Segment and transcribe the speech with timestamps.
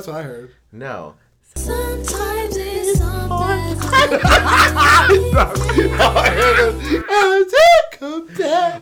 [0.00, 0.54] That's what I heard.
[0.72, 1.16] No.
[1.56, 3.30] Sometimes it's something.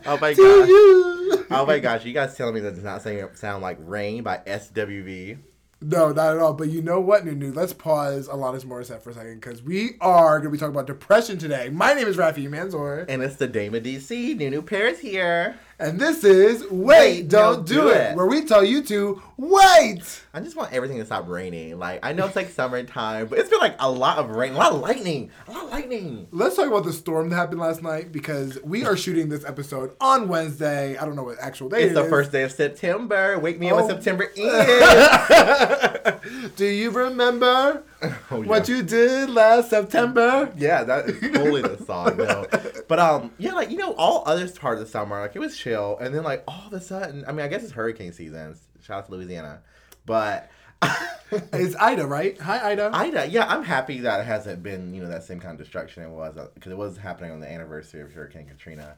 [0.05, 1.45] Oh my gosh.
[1.51, 4.37] Oh my gosh, you guys telling me that does not sound, sound like Rain by
[4.47, 5.39] SWV.
[5.81, 6.53] No, not at all.
[6.53, 7.51] But you know what, Nunu?
[7.51, 10.87] Let's pause Alanis Morissette for a second because we are going to be talking about
[10.87, 11.67] depression today.
[11.69, 15.59] My name is Rafi Manzor, And it's the Dame of DC, Nunu Paris here.
[15.79, 20.21] And this is Wait, Don't, Do, it, where we tell you to wait.
[20.33, 21.79] I just want everything to stop raining.
[21.79, 24.57] Like, I know it's like summertime, but it's been like a lot of rain, a
[24.57, 26.27] lot of lightning, a lot of lightning.
[26.31, 29.95] Let's talk about the storm that happened last night because we are shooting this episode
[30.01, 30.97] on Wednesday.
[30.97, 32.09] I don't know what actual day It's it the is.
[32.09, 33.39] first day of September.
[33.39, 33.85] Wake me up Oh.
[33.85, 36.19] when September ends.
[36.57, 37.83] Do you remember
[38.31, 40.53] Oh, what you did last September?
[40.55, 42.45] Yeah, that is totally the song, though.
[42.87, 45.57] But um, yeah, like you know, all other parts of the summer, like it was
[45.57, 48.55] chill, and then like all of a sudden, I mean, I guess it's hurricane season.
[48.83, 49.61] Shout out to Louisiana,
[50.05, 50.49] but
[51.31, 52.39] It's Ida, right?
[52.41, 52.89] Hi, Ida.
[52.93, 56.03] Ida, yeah, I'm happy that it hasn't been you know that same kind of destruction
[56.03, 58.95] it was because it was happening on the anniversary of Hurricane Katrina.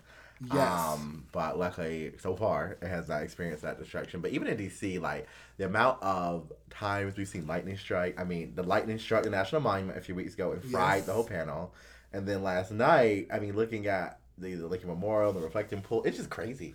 [0.53, 0.57] Yes.
[0.79, 4.21] Um, but luckily, so far, it has not experienced that destruction.
[4.21, 8.19] But even in DC, like the amount of times we've seen lightning strike.
[8.19, 11.05] I mean, the lightning struck the National Monument a few weeks ago and fried Yes.
[11.05, 11.73] the whole panel.
[12.13, 16.03] And then last night, I mean, looking at the, the Lincoln Memorial, the reflecting pool,
[16.03, 16.73] it's just crazy.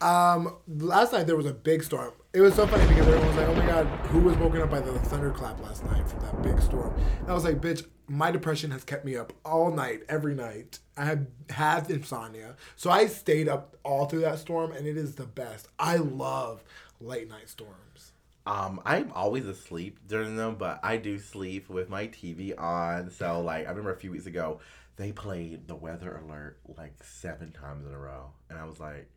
[0.00, 2.12] Um, last night there was a big storm.
[2.32, 4.70] It was so funny because everyone was like, "Oh my god, who was woken up
[4.70, 8.30] by the thunderclap last night from that big storm?" And I was like, "Bitch, my
[8.30, 10.78] depression has kept me up all night, every night.
[10.96, 15.14] I have had insomnia, so I stayed up all through that storm, and it is
[15.14, 15.68] the best.
[15.78, 16.64] I love
[17.00, 18.12] late night storms.
[18.46, 23.10] Um, I'm always asleep during them, but I do sleep with my TV on.
[23.10, 24.60] So, like, I remember a few weeks ago,
[24.96, 29.08] they played the weather alert like seven times in a row, and I was like,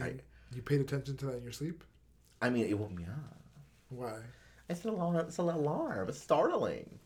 [0.00, 0.14] I,
[0.54, 1.82] you paid attention to that in your sleep?
[2.40, 3.36] I mean, it woke me up.
[3.88, 4.18] Why?
[4.68, 5.16] It's an alarm.
[5.16, 6.08] It's an alarm.
[6.08, 6.98] It's startling.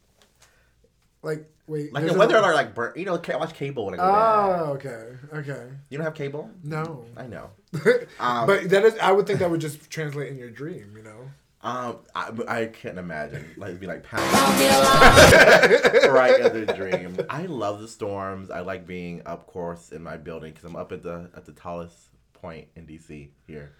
[1.22, 2.92] Like, wait, Like there's the weather alert, like burn.
[2.96, 4.18] You know, I watch cable when I go to bed.
[4.18, 5.68] Oh, okay, okay.
[5.88, 6.50] You don't have cable?
[6.64, 7.04] No.
[7.16, 7.50] I know.
[8.20, 11.02] Um, but that is, I would think that would just translate in your dream, you
[11.02, 11.30] know?
[11.62, 13.46] Um, I, I can't imagine.
[13.56, 17.16] Like, it'd be like pounding Don't be right in the dream.
[17.30, 18.50] I love the storms.
[18.50, 21.52] I like being up course in my building because I'm up at the at the
[21.52, 21.96] tallest
[22.32, 23.72] point in DC here,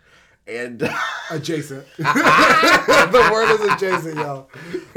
[0.47, 0.82] and
[1.30, 1.86] Adjacent.
[1.97, 4.50] the word is adjacent, y'all.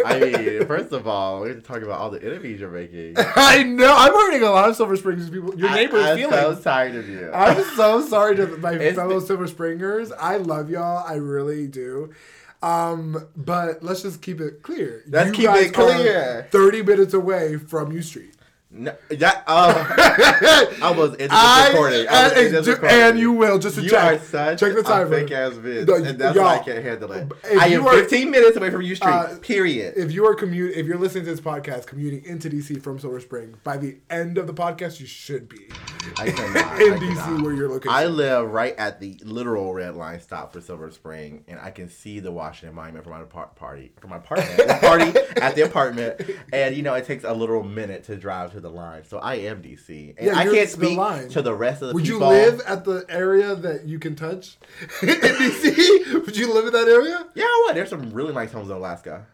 [0.06, 3.16] I mean, first of all, we have to talk about all the enemies you're making.
[3.17, 3.94] I know.
[3.95, 5.57] I'm hurting a lot of Silver Springs people.
[5.57, 6.57] Your neighbors' I, I'm feelings.
[6.57, 7.31] so tired of you.
[7.31, 10.11] I'm so sorry to my It's fellow the- Silver Springers.
[10.11, 11.05] I love y'all.
[11.07, 12.13] I really do.
[12.61, 15.03] Um, but let's just keep it clear.
[15.07, 16.47] Let's keep guys it clear.
[16.51, 18.34] Thirty minutes away from U Street.
[18.77, 19.73] No, that um,
[20.83, 22.07] I was in this recording.
[22.09, 24.19] I and, and, you will just to You check.
[24.19, 25.09] are such check the a timer.
[25.09, 27.31] fake ass bitch, No, and that's why I can't handle it.
[27.57, 29.09] I you am are- 15 minutes away from U Street.
[29.09, 29.93] Uh, period.
[29.95, 33.21] If you are commute, if you're listening to this podcast, commuting into DC from Silver
[33.21, 35.69] Spring, by the end of the podcast, you should be
[36.17, 36.81] I cannot.
[36.81, 37.41] in I DC cannot.
[37.43, 37.91] where you're located.
[37.91, 41.87] I live right at the literal red line stop for Silver Spring, and I can
[41.87, 46.19] see the Washington Monument from my party, from my apartment, party at the apartment.
[46.51, 49.35] And you know, it takes a literal minute to drive to the line, so I
[49.35, 51.29] am DC, and Yeah, I can't speak line.
[51.29, 54.57] to the rest of the Would you live at the area that you can touch
[55.03, 56.13] in DC?
[56.25, 57.27] Would you live in that area?
[57.35, 57.75] Yeah, I would.
[57.75, 59.27] There's some really nice homes in Alaska,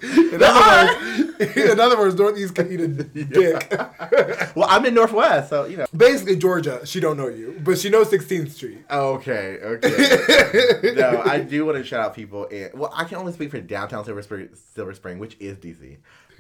[0.02, 1.09] Words,
[1.72, 3.74] in other words, Northeast can eat a dick.
[4.56, 5.86] Well, I'm in Northwest, so you know.
[5.96, 8.80] Basically, Georgia, she don't know you, but she knows 16th Street.
[8.90, 10.94] Okay, okay.
[10.96, 12.70] no, I do want to shout out people in.
[12.74, 15.98] Well, I can only speak for downtown Silver Spring, Silver Spring, which is DC.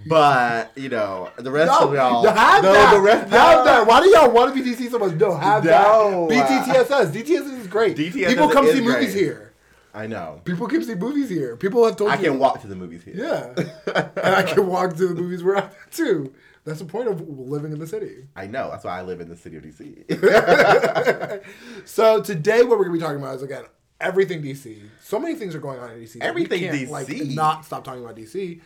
[0.07, 2.23] But you know, the rest No, of y'all.
[2.23, 2.91] no, that.
[2.93, 3.85] the rest have that.
[3.87, 5.13] Why do y'all want to be DC so much?
[5.13, 6.27] No, have No.
[6.29, 6.65] that.
[6.65, 7.11] BTTSS.
[7.11, 7.95] DTSS is great.
[7.97, 9.48] DTSS People come see movies here.
[9.93, 10.41] I know.
[10.45, 11.55] People come see movies here.
[11.57, 12.29] People have told me I you.
[12.31, 13.15] can walk to the movies here.
[13.15, 13.53] Yeah.
[14.15, 16.33] and I can walk to the movies where I'm at too.
[16.65, 18.27] That's the point of living in the city.
[18.35, 18.69] I know.
[18.69, 21.41] That's why I live in the city of DC.
[21.85, 23.63] So today, what we're gonna be talking about is again
[23.99, 24.79] everything DC.
[25.01, 26.17] So many things are going on in DC.
[26.21, 27.33] Everything can't, Like DC.
[27.33, 28.61] not stop talking about DC.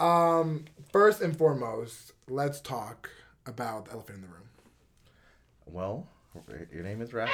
[0.00, 3.10] Um, first and foremost, let's talk
[3.46, 4.48] about the elephant in the room.
[5.66, 6.06] well,
[6.72, 7.28] your name is Rafi.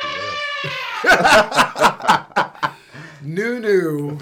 [1.03, 2.75] What
[3.23, 4.19] Nunu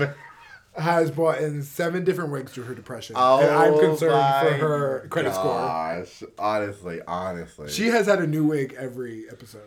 [0.76, 3.42] has bought in seven different wigs to her depression, else?
[3.42, 5.44] and I'm oh concerned for her credit score.
[5.54, 6.22] gosh.
[6.38, 7.68] Honestly, honestly.
[7.68, 9.62] She has had a new wig every episode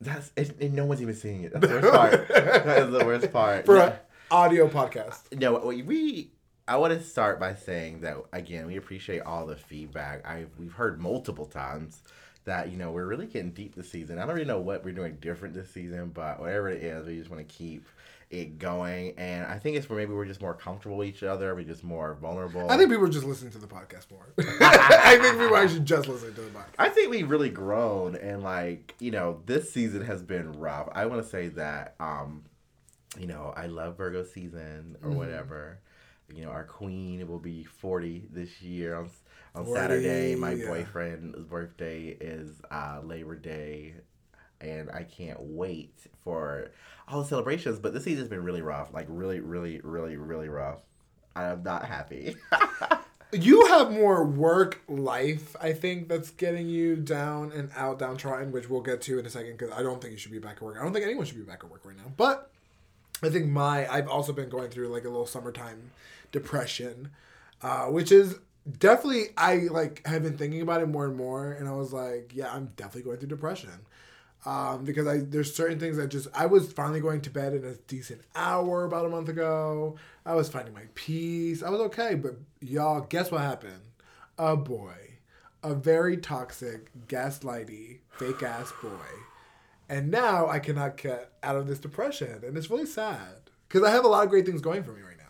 [0.00, 1.52] That's it, and no one's even seeing it.
[1.52, 2.28] That's the worst part.
[2.64, 3.66] that is the worst part.
[3.66, 3.92] for an
[4.30, 5.38] audio podcast.
[5.38, 6.30] No, we- we.
[6.66, 10.26] I want to start by saying that again, we appreciate all the feedback.
[10.26, 12.02] I we've heard multiple times
[12.44, 14.18] that you know we're really getting deep this season.
[14.18, 17.18] I don't really know what we're doing different this season, but whatever it is, we
[17.18, 17.86] just want to keep
[18.30, 19.14] it going.
[19.16, 21.54] And I think it's where maybe we're just more comfortable with each other.
[21.54, 22.70] We're just more vulnerable.
[22.70, 24.26] I think people are just listening to the podcast more.
[24.60, 26.74] I think people actually just listen to the podcast.
[26.78, 30.88] I think we've really grown and like, you know, this season has been rough.
[30.92, 32.44] I want to say that um
[33.18, 35.78] you know, I love Virgo season or whatever.
[36.34, 39.08] You know, our queen will be 40 this year on
[39.54, 40.34] on 40, Saturday.
[40.34, 40.66] My yeah.
[40.66, 43.94] boyfriend's birthday is uh Labor Day
[44.60, 46.70] and I can't wait for
[47.06, 48.92] all the celebrations, but this season's been really rough.
[48.92, 50.80] Like really really really really rough.
[51.36, 52.36] I am not happy.
[53.34, 58.70] You have more work life, I think, that's getting you down and out, downtrodden, which
[58.70, 60.62] we'll get to in a second because I don't think you should be back at
[60.62, 60.76] work.
[60.78, 62.12] I don't think anyone should be back at work right now.
[62.16, 62.50] But
[63.22, 65.90] I think my, I've also been going through like a little summertime
[66.30, 67.10] depression,
[67.60, 68.38] uh, which is
[68.78, 71.52] definitely, I like have been thinking about it more and more.
[71.52, 73.70] And I was like, yeah, I'm definitely going through depression.
[74.46, 77.64] Um, because I there's certain things that just I was finally going to bed in
[77.64, 79.96] a decent hour about a month ago.
[80.26, 81.62] I was finding my peace.
[81.62, 83.80] I was okay, but y'all, guess what happened?
[84.38, 85.18] A boy,
[85.62, 88.90] a very toxic, gaslighty, fake ass boy,
[89.88, 93.92] and now I cannot get out of this depression, and it's really sad because I
[93.92, 95.23] have a lot of great things going for me right now.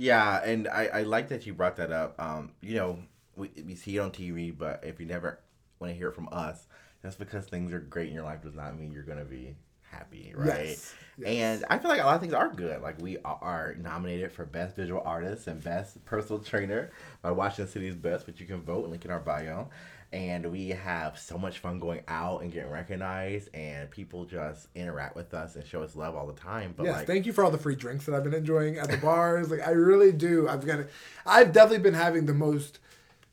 [0.00, 2.14] Yeah, and I, I like that you brought that up.
[2.18, 2.98] Um, you know,
[3.36, 5.40] we, we see it on TV, but if you never
[5.78, 6.66] want to hear it from us,
[7.02, 10.32] that's because things are great in your life does not mean you're gonna be happy,
[10.34, 10.68] right?
[10.68, 11.28] Yes, yes.
[11.28, 12.80] And I feel like a lot of things are good.
[12.80, 17.94] Like we are nominated for Best Visual Artist and Best Personal Trainer by Washington City's
[17.94, 18.88] Best, which you can vote.
[18.88, 19.68] Link in our bio.
[20.12, 25.14] And we have so much fun going out and getting recognized, and people just interact
[25.14, 26.74] with us and show us love all the time.
[26.76, 28.90] But yes, like, thank you for all the free drinks that I've been enjoying at
[28.90, 29.52] the bars.
[29.52, 30.48] like I really do.
[30.48, 30.80] I've got,
[31.24, 32.80] I've definitely been having the most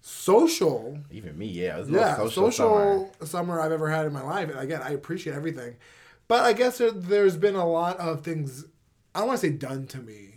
[0.01, 3.25] social even me, yeah, it was yeah, social, social, summer.
[3.25, 3.61] summer.
[3.61, 4.49] I've ever had in my life.
[4.49, 5.75] And again, I appreciate everything.
[6.27, 8.65] But I guess there, there's been a lot of things,
[9.13, 10.36] I don't want to say done to me,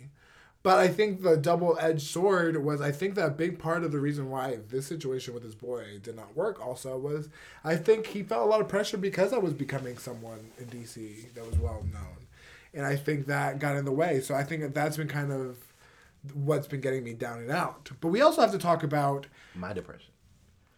[0.63, 3.91] but I think the double edged sword was, I think that a big part of
[3.91, 7.29] the reason why this situation with this boy did not work also was
[7.63, 11.33] I think he felt a lot of pressure because I was becoming someone in DC
[11.33, 12.27] that was well known.
[12.73, 14.21] And I think that got in the way.
[14.21, 15.57] So I think that that's been kind of
[16.33, 17.89] what's been getting me down and out.
[17.99, 20.11] But we also have to talk about My depression.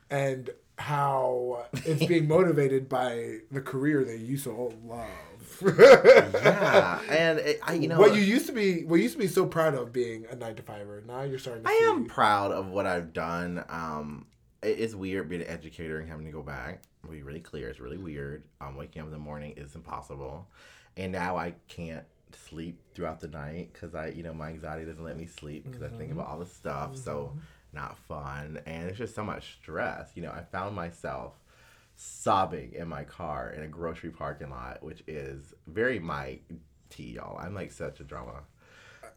[0.10, 0.50] and
[0.80, 5.08] how it's being motivated by the career that you so love.
[5.62, 9.20] Yeah, and it, I, you know, what you used to be, what you used to
[9.22, 11.04] be so proud of being a nine to fiver.
[11.06, 11.70] Now you're starting to.
[11.70, 13.64] I see, am proud of what I've done.
[13.70, 14.26] Um,
[14.62, 16.82] it, it's weird being an educator and having to go back.
[17.04, 18.44] To be really clear, it's really weird.
[18.62, 20.48] Um, waking up in the morning is impossible,
[20.98, 22.06] and now I can't
[22.50, 25.84] sleep throughout the night because I, you know, my anxiety doesn't let me sleep because
[25.84, 26.20] I think Mm-hmm.
[26.20, 26.98] about all the stuff.
[26.98, 27.34] So
[27.74, 30.12] not fun, and it's just so much stress.
[30.16, 31.34] You know, I found myself
[31.96, 36.40] sobbing in my car in a grocery parking lot, which is very my
[36.90, 37.38] tea, y'all.
[37.38, 38.42] I'm like such a drama.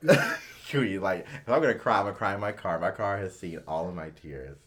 [0.66, 2.78] Cutie, like if I'm gonna cry, I'm gonna cry in my car.
[2.78, 4.58] My car has seen all of my tears.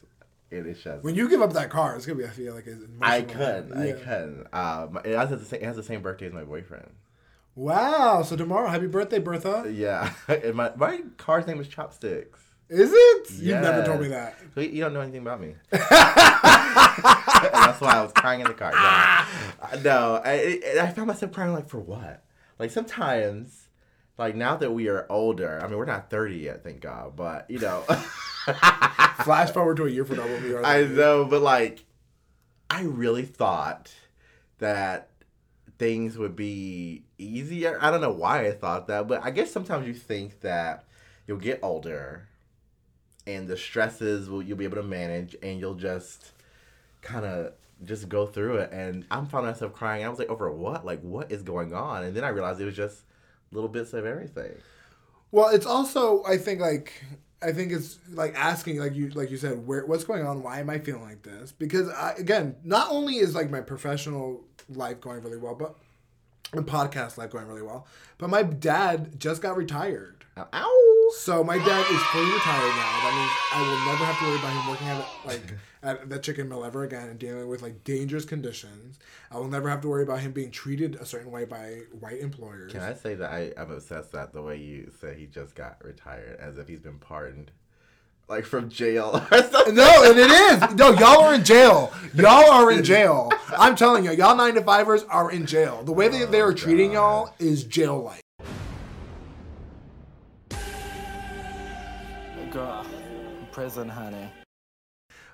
[0.51, 2.25] It is just When you give up that car, it's gonna be.
[2.25, 4.47] I feel like it's I couldn't, I couldn't.
[4.51, 6.89] Um, it has the same, it has the same birthday as my boyfriend.
[7.55, 8.23] Wow!
[8.23, 9.71] So tomorrow, happy birthday, Bertha.
[9.71, 12.39] Yeah, and my my car's name is Chopsticks.
[12.69, 13.31] Is it?
[13.31, 14.37] You've never told me that.
[14.55, 15.55] So you don't know anything about me.
[17.69, 18.71] That's why I was crying in the car.
[18.71, 22.23] No, no I, I I found myself crying like for what?
[22.57, 23.67] Like sometimes,
[24.17, 25.61] like now that we are older.
[25.61, 27.15] I mean, we're not thirty yet, thank God.
[27.15, 27.81] But you know,
[29.23, 30.65] Flash forward to a year from now when we are.
[30.65, 31.25] I know.
[31.25, 31.85] But like,
[32.69, 33.93] I really thought
[34.59, 35.09] that
[35.77, 37.77] things would be easier.
[37.81, 40.85] I don't know why I thought that, but I guess sometimes you think that
[41.27, 42.27] you'll get older
[43.27, 46.31] and the stresses will you'll be able to manage and you'll just
[47.09, 50.05] kind of just go through it and I'm finding myself crying.
[50.05, 50.85] I was like, over what?
[50.85, 52.03] Like what is going on?
[52.03, 53.03] And then I realized it was just
[53.51, 54.53] little bits of everything.
[55.31, 56.93] Well, it's also I think like
[57.41, 60.43] I think it's like asking like you like you said where what's going on?
[60.43, 61.51] Why am I feeling like this?
[61.51, 65.75] Because I, again, not only is like my professional life going really well, but
[66.51, 67.85] and podcast life going really well,
[68.17, 70.18] but my dad just got retired.
[70.37, 70.47] Ow.
[70.53, 71.09] Ow.
[71.17, 72.99] So my dad is fully retired now.
[73.03, 76.19] That means I will never have to worry about him working at like at the
[76.19, 78.99] chicken mill ever again and dealing with like dangerous conditions.
[79.31, 82.19] I will never have to worry about him being treated a certain way by white
[82.19, 82.71] employers.
[82.71, 85.83] Can I say that I, I'm obsessed that the way you said he just got
[85.83, 87.51] retired as if he's been pardoned.
[88.27, 89.73] Like from jail or something.
[89.73, 90.75] No, and it is.
[90.75, 91.91] No, y'all are in jail.
[92.13, 93.31] Y'all are in jail.
[93.57, 95.81] I'm telling you, y'all nine to fivers are in jail.
[95.83, 98.21] The way that oh, they are treating y'all is jail like.
[103.59, 104.29] Prison, honey.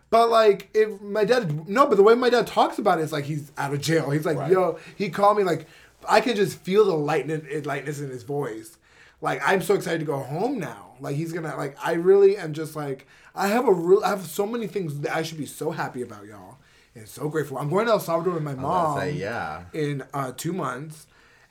[0.09, 3.11] But like, if my dad, no, but the way my dad talks about it is
[3.11, 4.09] like he's out of jail.
[4.09, 4.51] He's like, Right.
[4.51, 5.67] yo, he called me like,
[6.09, 8.77] I can just feel the lightness, lightness in his voice.
[9.21, 10.93] Like I'm so excited to go home now.
[10.99, 14.25] Like he's gonna like, I really am just like, I have a real, I have
[14.25, 16.57] so many things that I should be so happy about, y'all,
[16.95, 17.59] and so grateful.
[17.59, 19.65] I'm going to El Salvador with my mom say, yeah.
[19.73, 21.05] in uh, two months,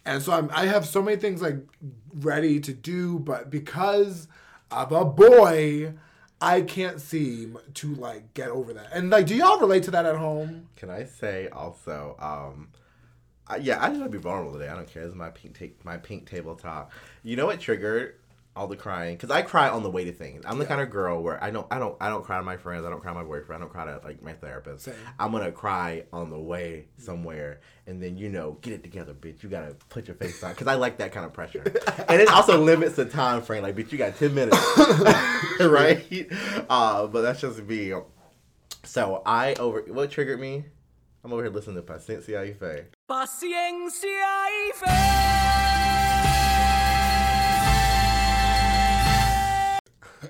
[0.05, 1.57] and so I'm, I have so many things like
[2.15, 4.27] ready to do, but because
[4.71, 5.95] of a boy,
[6.45, 8.89] I can't seem to like get over that.
[8.93, 10.69] And like, do y'all relate to that at home?
[10.77, 12.17] Can I say also?
[12.19, 12.69] Um,
[13.47, 14.69] I, yeah, I just want to be vulnerable today.
[14.69, 15.03] I don't care.
[15.05, 16.93] This is my pink ta- my pink tabletop.
[17.23, 18.17] You know what triggered
[18.57, 19.17] all the crying?
[19.17, 20.45] Because I cry on the way to things.
[20.47, 22.57] I'm the kind of girl where I don't I don't I don't cry to my
[22.57, 22.85] friends.
[22.87, 23.63] I don't cry to my boyfriend.
[23.63, 24.85] I don't cry to like my therapist.
[24.85, 24.95] Same.
[25.19, 29.43] I'm gonna cry on the way somewhere, and then you know, get it together, bitch.
[29.43, 30.53] You gotta put your face on.
[30.53, 31.63] Because I like that kind of pressure,
[32.09, 33.63] and it also limits the time frame.
[33.63, 34.57] Like, bitch, you got ten minutes,
[35.61, 36.29] right?
[36.69, 37.93] Uh, but that's just me.
[38.85, 40.65] So I over what triggered me?
[41.25, 42.85] I'm over here listening to Paciencia y Fe.
[43.09, 45.74] Paciencia y fe.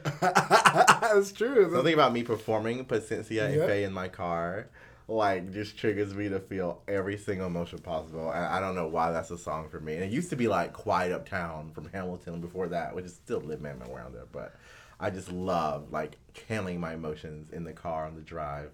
[0.21, 1.71] That's true.
[1.73, 3.69] Something about me performing Paciencia Yep.
[3.69, 4.69] Fe in my car,
[5.09, 8.31] like, just triggers me to feel every single emotion possible.
[8.31, 9.95] And I don't know why that's a song for me.
[9.95, 13.41] And it used to be like Quiet Uptown from Hamilton before that, which is still
[13.41, 14.27] Live Man Man around there.
[14.31, 14.55] But
[14.99, 18.71] I just love like channeling my emotions in the car on the drive.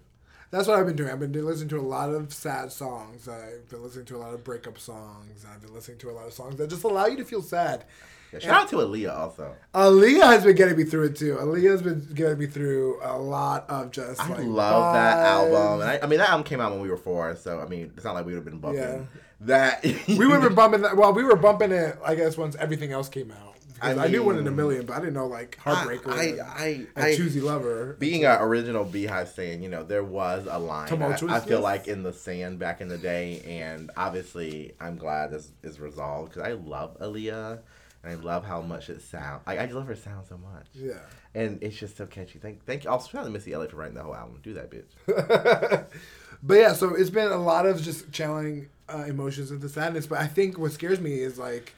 [0.51, 1.09] That's what I've been doing.
[1.09, 3.27] I've been listening to a lot of sad songs.
[3.29, 5.45] I've been listening to a lot of breakup songs.
[5.49, 7.85] I've been listening to a lot of songs that just allow you to feel sad.
[8.33, 9.55] Yeah, shout out to Aaliyah also.
[9.73, 11.35] Aaliyah has been getting me through it too.
[11.39, 15.81] Aaliyah's been getting me through a lot of just I like love that album.
[15.81, 17.91] And I, I mean, that album came out when we were four, so I mean,
[17.95, 19.01] it's not like we would have been bumping Yeah.
[19.41, 19.83] that.
[20.07, 20.95] we would have been bumping that.
[20.95, 21.97] Well, we were bumping it.
[22.05, 23.47] I guess once everything else came out.
[23.83, 26.41] I, I knew one in a million, but I didn't know like Heartbreaker I, and,
[26.41, 27.95] I, I, Choosey Lover.
[27.97, 31.01] being an original BeyHive saying, you know, there was a line.
[31.01, 35.31] I, I feel like in the sand back in the day, and obviously, I'm glad
[35.31, 37.57] this is resolved because I love Aaliyah,
[38.03, 39.43] and I love how much it sounds.
[39.45, 40.93] I, I just love her sound so much, Yeah.
[41.35, 42.39] and it's just so catchy.
[42.39, 42.89] Thank, thank you.
[42.89, 44.39] Also, shout out to Missy Elliott for writing the whole album.
[44.43, 45.85] Do that, bitch.
[46.43, 50.07] But yeah, so it's been a lot of just channeling uh, emotions into sadness.
[50.07, 51.73] But I think what scares me is like,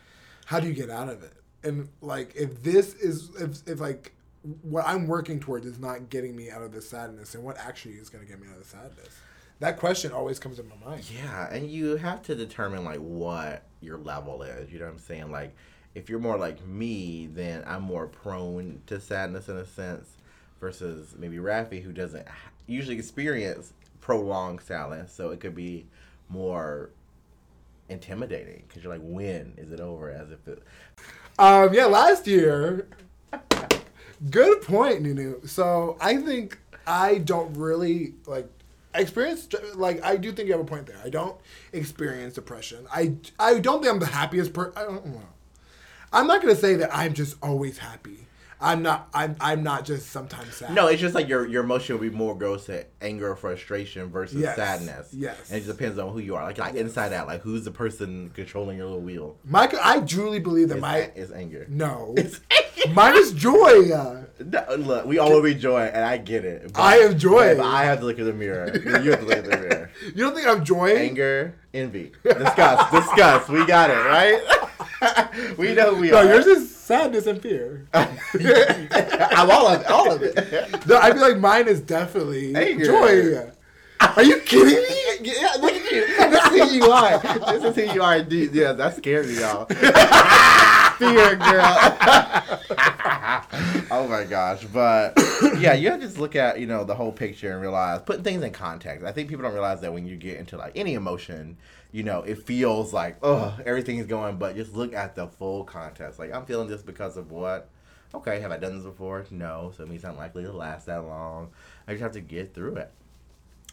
[0.45, 1.33] how do you get out of it?
[1.65, 4.13] And like, if this is, if, if like,
[4.61, 7.95] what I'm working towards is not getting me out of this sadness, and what actually
[7.95, 9.09] is going to get me out of the sadness?
[9.59, 11.03] That question always comes in my mind.
[11.13, 14.71] Yeah, and you have to determine like what your level is.
[14.71, 15.29] You know what I'm saying?
[15.29, 15.55] Like,
[15.95, 20.17] if you're more like me, then I'm more prone to sadness in a sense,
[20.59, 22.27] versus maybe Rafi, who doesn't
[22.67, 25.13] usually experience prolonged sadness.
[25.13, 25.85] So it could be
[26.29, 26.89] more
[27.89, 30.09] intimidating because you're like, when is it over?
[30.09, 30.63] As if it.
[31.37, 32.87] Um, yeah, last year.
[34.29, 35.45] Good point, Nunu.
[35.45, 38.47] So I think I don't really like
[38.95, 39.47] experience.
[39.75, 40.99] Like I do think you have a point there.
[41.03, 41.35] I don't
[41.73, 42.87] experience depression.
[42.91, 44.73] I I don't think I'm the happiest person.
[44.77, 45.21] I don't know.
[46.13, 48.19] I'm not gonna say that I'm just always happy.
[48.61, 49.09] I'm not.
[49.13, 49.35] I'm.
[49.41, 50.73] I'm not just sometimes sad.
[50.73, 54.09] No, it's just like your your emotion will be more goes to anger or frustration
[54.09, 55.09] versus Yes, sadness.
[55.13, 55.37] yes.
[55.49, 56.43] and it just depends on who you are.
[56.43, 59.35] Like like inside out, like who's the person controlling your little wheel?
[59.43, 59.69] my.
[59.83, 60.97] I truly believe that It's, my.
[60.97, 61.65] it's anger.
[61.69, 62.15] No.
[62.75, 63.89] It's mine is joy.
[64.43, 66.71] No, look, we all will be joy, and I get it.
[66.75, 67.55] I am joy.
[67.55, 68.71] but I have to look in the mirror.
[68.75, 69.91] You have to look in the mirror.
[70.07, 70.95] You don't think I'm joy?
[70.97, 73.47] Anger, envy, disgust, disgust.
[73.49, 74.41] We got it right.
[75.57, 76.25] we know who we No, are.
[76.25, 77.85] yours is sadness and fear.
[77.93, 79.87] I'm all of it.
[79.87, 80.85] All of it.
[80.87, 82.85] No, I feel like mine is definitely Anger.
[82.85, 83.51] joy.
[84.15, 85.03] Are you kidding me?
[85.21, 86.05] Yeah, look at you.
[86.07, 87.19] This is who you are.
[87.19, 88.21] This is who you are.
[88.21, 88.53] Dude.
[88.53, 89.65] Yeah, that scared me, y'all.
[90.97, 91.63] Fear, girl.
[93.89, 95.13] oh my gosh, but
[95.57, 98.23] yeah, you have to just look at you know the whole picture and realize putting
[98.23, 99.05] things in context.
[99.05, 101.57] I think people don't realize that when you get into like any emotion,
[101.91, 105.63] you know, it feels like oh everything is going, but just look at the full
[105.63, 106.19] context.
[106.19, 107.69] Like I'm feeling this because of what.
[108.15, 109.25] Okay, have I done this before?
[109.31, 111.49] No, so it means I'm likely to last that long.
[111.87, 112.91] I just have to get through it.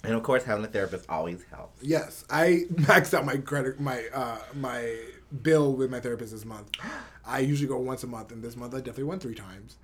[0.02, 1.82] And of course, having a therapist always helps.
[1.82, 4.96] Yes, I maxed out my credit, my uh, my
[5.42, 6.70] bill with my therapist this month.
[7.26, 9.76] I usually go once a month, and this month I definitely went three times.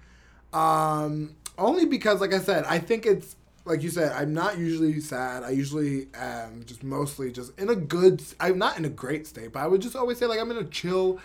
[0.52, 4.12] Um, only because, like I said, I think it's like you said.
[4.12, 5.42] I'm not usually sad.
[5.42, 8.22] I usually am just mostly just in a good.
[8.40, 10.56] I'm not in a great state, but I would just always say like I'm in
[10.56, 11.18] a chill,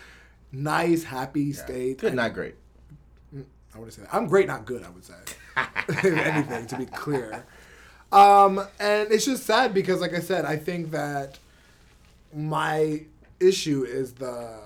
[0.52, 1.98] nice, happy state.
[1.98, 2.56] Good, not great.
[3.74, 4.14] I would say that.
[4.14, 4.84] I'm great, not good.
[4.84, 5.14] I would say,
[5.88, 7.44] if anything, to be clear.
[8.12, 11.38] Um, and it's just sad because, like I said, I think that
[12.34, 13.02] my
[13.40, 14.60] issue is the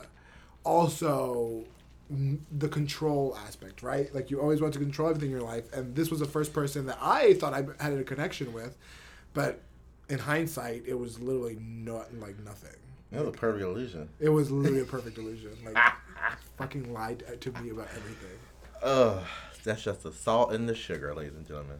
[0.64, 1.64] also
[2.08, 4.12] the control aspect, right?
[4.14, 6.52] Like you always want to control everything in your life, and this was the first
[6.52, 8.76] person that I thought I had a connection with,
[9.34, 9.60] but
[10.08, 12.76] in hindsight, it was literally not like nothing.
[13.12, 14.08] It was a perfect illusion.
[14.20, 15.52] It was literally a perfect illusion.
[15.64, 15.76] Like
[16.58, 18.38] fucking lied to me about everything.
[18.82, 19.22] Ugh,
[19.64, 21.78] that's just the salt and the sugar, ladies and gentlemen.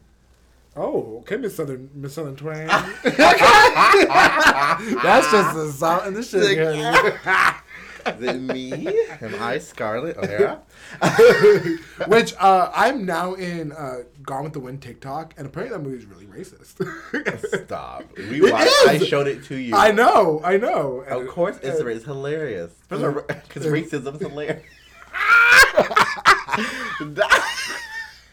[0.76, 2.66] Oh, okay, Miss Southern, Miss Southern Twang.
[3.02, 3.06] That's
[5.30, 6.72] just the salt and the sugar.
[8.06, 8.72] Is it me?
[9.20, 10.62] Am I Scarlett O'Hara?
[12.06, 15.98] Which uh, I'm now in uh, Gone with the Wind TikTok, and apparently that movie
[15.98, 16.76] is really racist.
[17.64, 18.04] Stop.
[18.16, 18.72] We watched!
[18.86, 19.74] I showed it to you.
[19.74, 21.00] I know, I know.
[21.00, 22.70] Of And- course, it's, and- it's hilarious.
[22.88, 24.62] Because racism is hilarious.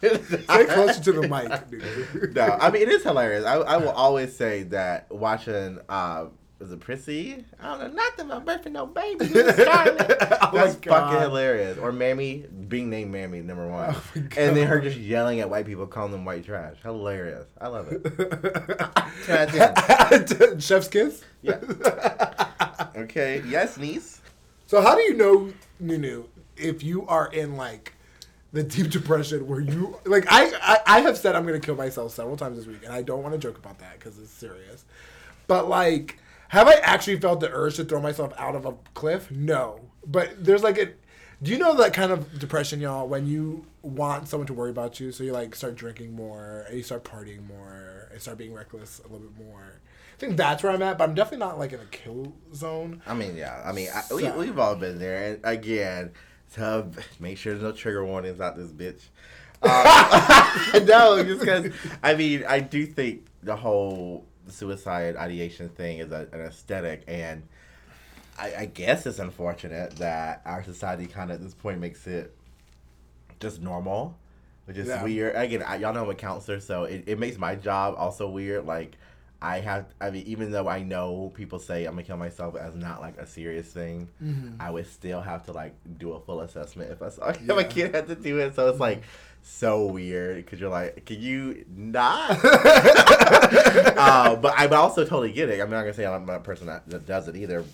[0.44, 2.34] Stay closer to the mic, dude.
[2.34, 3.44] no, I mean it is hilarious.
[3.44, 6.26] I, I will always say that watching uh
[6.60, 7.44] is it Prissy?
[7.60, 9.26] I don't know nothing about birthing no baby.
[10.46, 11.78] Oh That's fucking hilarious.
[11.78, 15.66] Or Mammy being named Mammy number one, Oh and then her just yelling at white
[15.66, 16.76] people, calling them white trash.
[16.82, 17.46] Hilarious.
[17.60, 18.04] I love it.
[19.24, 20.60] Ten out of ten.
[20.60, 21.22] Chef's kiss.
[21.42, 21.58] Yeah.
[22.96, 23.42] Okay.
[23.46, 24.20] Yes, niece.
[24.66, 26.24] So how do you know, Nunu,
[26.56, 27.93] if you are in like
[28.54, 32.12] the deep depression where you like I I, I have said I'm gonna kill myself
[32.12, 34.84] several times this week, and I don't want to joke about that because it's serious.
[35.48, 36.18] But like,
[36.48, 39.28] have I actually felt the urge to throw myself out of a cliff?
[39.30, 39.80] No.
[40.06, 40.92] But there's like a.
[41.42, 45.00] Do you know that kind of depression, y'all, when you want someone to worry about
[45.00, 48.54] you, so you like start drinking more, and you start partying more, and start being
[48.54, 49.80] reckless a little bit more.
[50.14, 53.02] I think that's where I'm at, but I'm definitely not like in a kill zone.
[53.04, 53.60] I mean, yeah.
[53.64, 55.32] I mean, I, we, we've all been there.
[55.32, 56.12] And again,
[56.54, 56.86] to
[57.20, 59.00] make sure there's no trigger warnings out this bitch.
[59.64, 66.12] Um, no, just because, I mean, I do think the whole suicide ideation thing is
[66.12, 67.02] a, an aesthetic.
[67.08, 67.44] And
[68.38, 72.34] I, I guess it's unfortunate that our society kind of at this point makes it
[73.40, 74.18] just normal,
[74.66, 75.02] which is Yeah.
[75.02, 75.34] weird.
[75.34, 78.66] Again, I, y'all know I'm a counselor, so it, it makes my job also weird.
[78.66, 78.96] Like,
[79.44, 82.74] I have, I mean, even though I know people say I'm gonna kill myself as
[82.74, 84.08] not like a serious thing,
[84.58, 87.58] I would still have to like do a full assessment if I saw if Yeah.
[87.60, 88.54] a kid had to do it.
[88.54, 89.02] So it's like
[89.42, 92.38] so weird because you're like, can you not?
[92.42, 95.60] uh, but I also totally get it.
[95.60, 97.64] I'm not gonna say I'm not a person that, that does it either.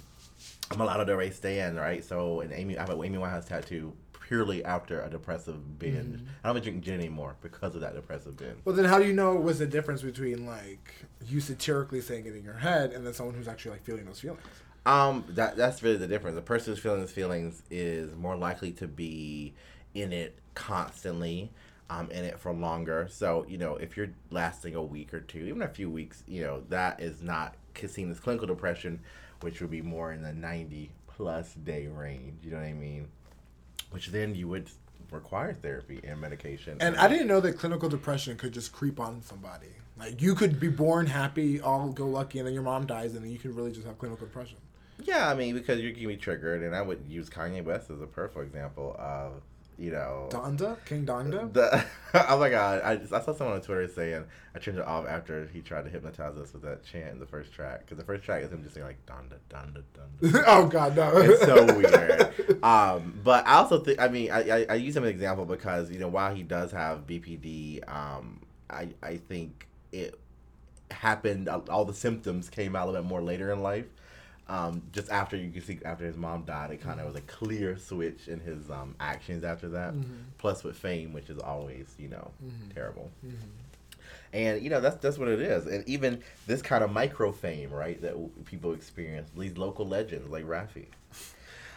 [0.73, 2.05] I'm a Lana Del Rey stan, right?
[2.05, 3.93] So, and Amy, I have an Amy Winehouse tattoo
[4.31, 6.21] purely after a depressive binge.
[6.45, 8.59] I don't even drink gin anymore because of that depressive binge.
[8.65, 12.37] Well, then how do you know what's the difference between like you satirically saying it
[12.37, 14.41] in your head and then someone who's actually like feeling those feelings?
[14.87, 16.37] Um, that that's really the difference.
[16.37, 19.53] The person who's feeling his feelings is more likely to be
[19.95, 21.51] in it constantly,
[21.91, 23.09] um, in it for longer.
[23.11, 26.43] So you know, if you're lasting a week or two, even a few weeks, you
[26.43, 29.01] know, that is not seen as clinical depression,
[29.41, 32.45] which would be more in the ninety plus day range.
[32.45, 33.09] You know what I mean?
[33.91, 34.71] Which then you would
[35.11, 36.77] require therapy and medication.
[36.81, 39.67] And I didn't know that clinical depression could just creep on somebody.
[39.99, 43.25] Like you could be born happy, all go lucky, and then your mom dies, and
[43.25, 44.57] then you can really just have clinical depression.
[45.03, 48.01] Yeah, I mean, because you can be triggered, and I would use Kanye West as
[48.01, 49.43] a perfect example of,
[49.81, 51.51] you know, Donda, King Donda.
[51.51, 51.83] The,
[52.29, 52.83] oh my god!
[52.85, 55.85] I, just, I saw someone on Twitter saying I turned it off after he tried
[55.85, 58.53] to hypnotize us with that chant in the first track because the first track is
[58.53, 60.45] him just saying like donda donda donda.
[60.47, 61.17] oh God, no!
[61.17, 62.63] it's so weird.
[62.63, 65.47] Um, but I also think I mean I, I, I use him as an example
[65.47, 70.15] because you know while he does have BPD, um, I I think it
[70.91, 71.49] happened.
[71.49, 73.87] All the symptoms came out a little bit more later in life.
[74.51, 77.21] Um, just after you can see after his mom died, it kind of was a
[77.23, 79.95] clear switch in his um, actions after that.
[80.39, 82.33] Plus with fame, which is always you know
[82.75, 83.11] terrible.
[84.33, 85.67] And you know that's that's what it is.
[85.67, 90.29] And even this kind of micro fame, right, that w- people experience, these local legends
[90.31, 90.87] like Rafi.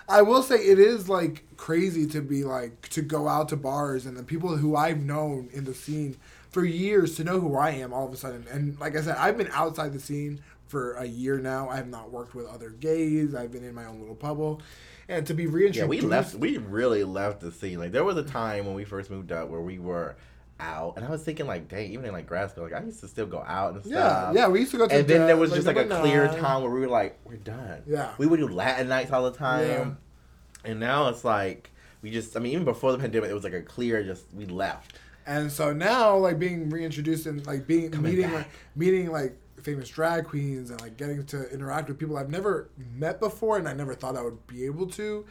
[0.10, 4.06] I will say it is like crazy to be like to go out to bars
[4.06, 6.18] and the people who I've known in the scene
[6.50, 8.46] for years to know who I am all of a sudden.
[8.52, 10.42] And like I said, I've been outside the scene
[10.74, 11.70] for a year now.
[11.70, 13.36] I have not worked with other gays.
[13.36, 14.60] I've been in my own little bubble.
[15.08, 15.78] And to be reintroduced.
[15.78, 16.34] Yeah, we left.
[16.34, 17.78] We really left the scene.
[17.78, 20.16] Like there was a time when we first moved up where we were
[20.60, 23.02] out, and I was thinking like, dang, even in like grad school, like I used
[23.02, 24.34] to still go out and stuff.
[24.34, 24.96] yeah, yeah, we used to go to.
[24.96, 26.40] And then there was just like a clear nine.
[26.40, 27.84] time where we were like, we're done.
[27.86, 28.14] Yeah.
[28.18, 30.72] we would do Latin nights all the time, Yeah.
[30.72, 31.70] and now it's like
[32.02, 32.36] we just.
[32.36, 34.04] I mean, even before the pandemic, it was like a clear.
[34.04, 34.94] Just we left.
[35.26, 38.40] And so now, like being reintroduced and like being Coming meeting back.
[38.40, 42.70] like meeting like famous drag queens and like getting to interact with people I've never
[42.96, 45.26] met before and I never thought I would be able to,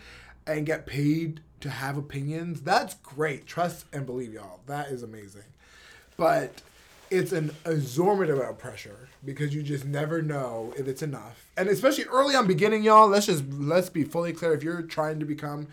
[0.46, 2.62] and get paid to have opinions.
[2.62, 3.46] That's great.
[3.46, 4.60] Trust and believe y'all.
[4.66, 5.44] That is amazing.
[6.16, 6.62] But
[7.10, 11.46] it's an exorbitant amount of pressure because you just never know if it's enough.
[11.56, 14.54] And especially early on beginning, y'all, let's just let's be fully clear.
[14.54, 15.68] If you're trying to become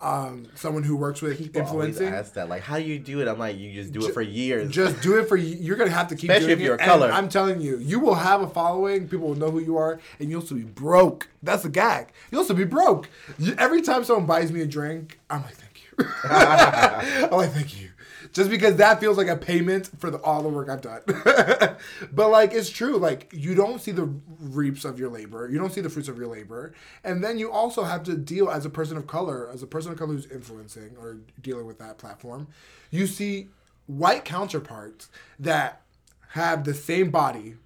[0.00, 3.28] um, someone who works with People always ask that, like, how do you do it?
[3.28, 4.70] I'm like, you just do it for years.
[4.70, 5.56] Just do it for you.
[5.56, 6.80] You're gonna have to keep Especially doing if you're it.
[6.80, 7.06] a color.
[7.08, 9.08] And I'm telling you, you will have a following.
[9.08, 11.28] People will know who you are, and you'll still be broke.
[11.42, 12.08] That's a gag.
[12.30, 13.08] You'll still be broke.
[13.38, 16.06] You- every time someone buys me a drink, I'm like, thank you.
[16.24, 17.89] I'm like, thank you.
[18.32, 21.02] Just because that feels like a payment for the, all the work I've done.
[22.12, 22.96] but like, it's true.
[22.96, 25.48] Like, you don't see the reaps of your labor.
[25.50, 26.72] You don't see the fruits of your labor.
[27.02, 29.92] And then you also have to deal as a person of color, as a person
[29.92, 32.48] of color who's influencing or dealing with that platform.
[32.90, 33.48] You see
[33.86, 35.82] white counterparts that
[36.30, 37.56] have the same body,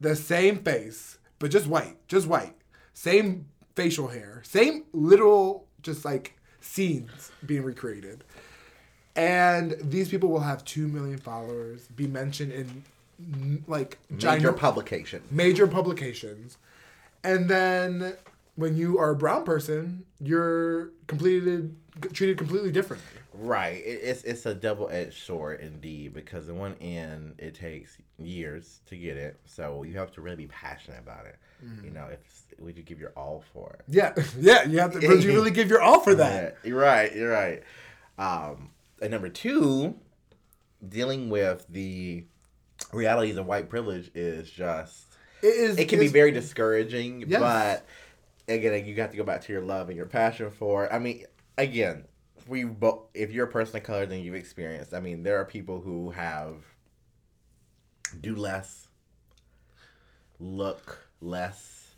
[0.00, 2.54] the same face, but just white, just white,
[2.92, 8.24] same facial hair, same literal, just like scenes being recreated.
[9.16, 12.84] And these people will have 2 million followers, be mentioned in
[13.66, 15.22] like Major publication.
[15.30, 16.56] major publications.
[17.22, 18.14] And then
[18.56, 21.76] when you are a brown person, you're completed
[22.12, 23.06] treated completely differently.
[23.34, 23.82] Right.
[23.84, 28.96] It's it's a double edged sword indeed because in one end it takes years to
[28.96, 31.36] get it, so you have to really be passionate about it.
[31.64, 31.84] Mm.
[31.84, 32.18] You know, if
[32.58, 33.84] would you give your all for it?
[33.88, 35.06] Yeah, yeah, you have to.
[35.06, 36.56] Would you really give your all for that?
[36.64, 37.14] Yeah, you're right.
[37.14, 37.62] You're right.
[38.18, 39.96] Um, and number two,
[40.86, 42.24] dealing with the
[42.92, 45.06] realities of white privilege is just
[45.42, 45.78] It is.
[45.78, 47.24] it can be very discouraging.
[47.26, 47.40] Yes.
[47.40, 47.86] But
[48.52, 50.92] again, you got to go back to your love and your passion for it.
[50.92, 51.24] I mean,
[51.58, 52.04] again,
[52.46, 53.08] we both.
[53.14, 54.94] If you're a person of color, then you've experienced.
[54.94, 56.56] I mean, there are people who have
[58.20, 58.88] do less,
[60.38, 61.94] look less,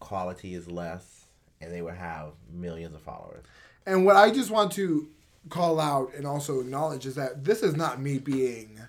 [0.00, 1.26] quality is less,
[1.60, 3.44] and they would have millions of followers.
[3.84, 5.08] And what I just want to
[5.48, 8.80] call out and also acknowledge is that this is not me being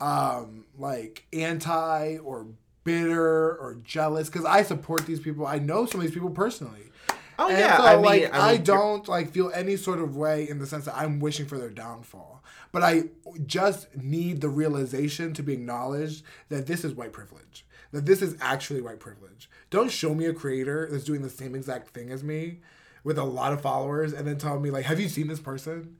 [0.00, 2.46] um like anti or
[2.84, 5.46] bitter or jealous because I support these people.
[5.46, 6.90] I know some of these people personally.
[7.38, 9.98] Oh And yeah, so, I mean, like, I, I, mean, don't like feel any sort
[9.98, 12.42] of way in the sense that I'm wishing for their downfall.
[12.70, 13.04] But I
[13.46, 17.64] just need the realization to be acknowledged that this is white privilege.
[17.92, 19.48] That this is actually white privilege.
[19.70, 22.58] Don't show me a creator that's doing the same exact thing as me
[23.04, 25.96] with a lot of followers and then tell me like, have you seen this person?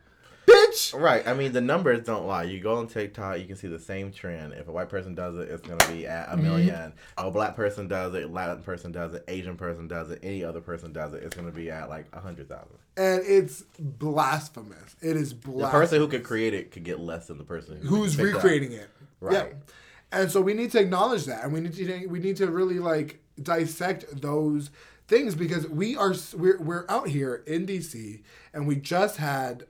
[0.47, 0.99] Bitch!
[0.99, 1.27] Right.
[1.27, 2.43] I mean, the numbers don't lie.
[2.43, 4.53] You go on TikTok, you can see the same trend.
[4.53, 6.69] If a white person does it, it's gonna be at a mm-hmm.
[6.69, 10.45] 1000000 A black person does it, Latin person does it, Asian person does it, any
[10.45, 12.77] other person does it, it's gonna be at like a hundred thousand.
[12.97, 14.97] And it's blasphemous.
[15.01, 15.67] It is blasphemous.
[15.67, 18.29] The person who could create it could get less than the person who who's picked
[18.29, 18.91] it recreating it.
[19.21, 19.33] Right.
[19.33, 20.21] Yeah.
[20.21, 22.79] And so we need to acknowledge that, and we need to we need to really
[22.79, 24.71] like dissect those
[25.09, 29.67] things because we are we're we're out here in DC, and we just had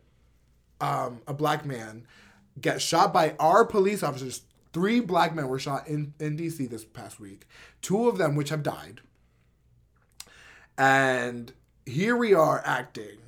[0.81, 2.07] um, a black man
[2.61, 4.43] get shot by our police officers.
[4.73, 7.47] Three black men were shot in, in DC this past week.
[7.81, 9.03] Two of them, which have died.
[10.77, 11.53] And
[11.87, 13.19] here we are acting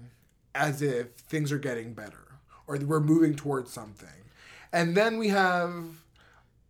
[0.55, 2.27] as if things are getting better
[2.66, 4.09] or we're moving towards something.
[4.73, 5.85] And then we have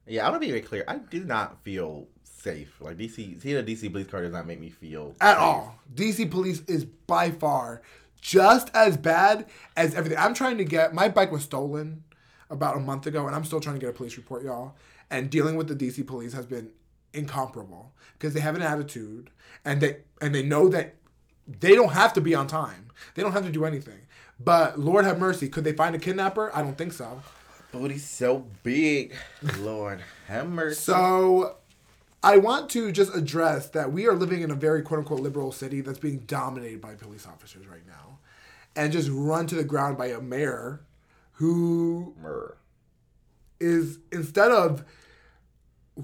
[0.06, 0.84] Yeah, I want to be very clear.
[0.86, 2.08] I do not feel
[2.46, 2.80] safe.
[2.80, 5.42] Like DC, seeing a DC police car does not make me feel at safe.
[5.42, 5.78] all.
[5.94, 7.82] DC police is by far
[8.20, 10.18] just as bad as everything.
[10.18, 12.04] I'm trying to get my bike was stolen
[12.50, 14.74] about a month ago, and I'm still trying to get a police report, y'all.
[15.10, 16.70] And dealing with the DC police has been
[17.12, 19.30] incomparable because they have an attitude,
[19.64, 20.96] and they and they know that
[21.46, 22.90] they don't have to be on time.
[23.14, 24.00] They don't have to do anything.
[24.38, 26.50] But Lord have mercy, could they find a kidnapper?
[26.54, 27.22] I don't think so.
[27.72, 29.14] Booty's so big.
[29.58, 30.76] Lord have mercy.
[30.76, 31.56] So
[32.22, 35.52] I want to just address that we are living in a very quote unquote liberal
[35.52, 38.18] city that's being dominated by police officers right now.
[38.74, 40.80] And just run to the ground by a mayor
[41.32, 42.56] who Murr.
[43.58, 44.84] is instead of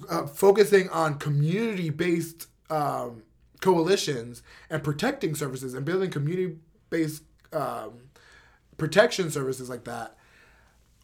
[0.08, 3.22] uh, focusing on community based um,
[3.60, 6.56] coalitions and protecting services and building community
[6.88, 7.92] based um,
[8.78, 10.16] protection services like that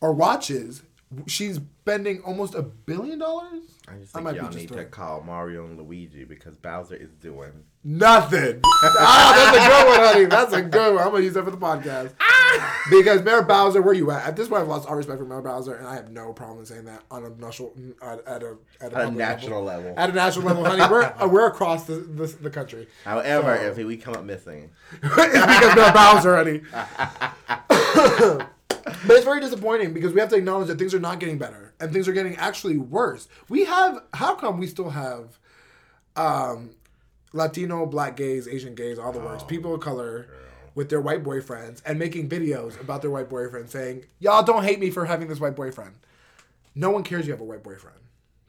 [0.00, 0.82] or watches,
[1.26, 3.62] she's spending almost a billion dollars.
[3.88, 6.96] I just I think might be y'all need to call Mario and Luigi because Bowser
[6.96, 7.52] is doing.
[7.84, 8.60] Nothing.
[8.64, 10.24] ah, that's a good one, honey.
[10.26, 11.02] That's a good one.
[11.04, 12.12] I'm gonna use that for the podcast.
[12.90, 14.26] Because Mayor Bowser, where you at?
[14.26, 16.64] At this point, I've lost all respect for Mayor Bowser, and I have no problem
[16.66, 19.94] saying that on a national, at, at a at a, At a public national level.
[19.96, 20.82] At a national level, honey.
[20.90, 22.88] We're uh, we're across the the, the country.
[23.04, 26.62] However, So- if we come up missing, it's because Mayor Bowser, honey.
[29.06, 31.74] But it's very disappointing because we have to acknowledge that things are not getting better
[31.80, 33.28] and things are getting actually worse.
[33.48, 35.38] We have how come we still have
[36.16, 36.70] um,
[37.32, 40.28] Latino, black gays, Asian gays, all the words, people of color
[40.74, 44.78] with their white boyfriends and making videos about their white boyfriend saying, Y'all don't hate
[44.78, 45.94] me for having this white boyfriend.
[46.74, 47.98] No one cares you have a white boyfriend.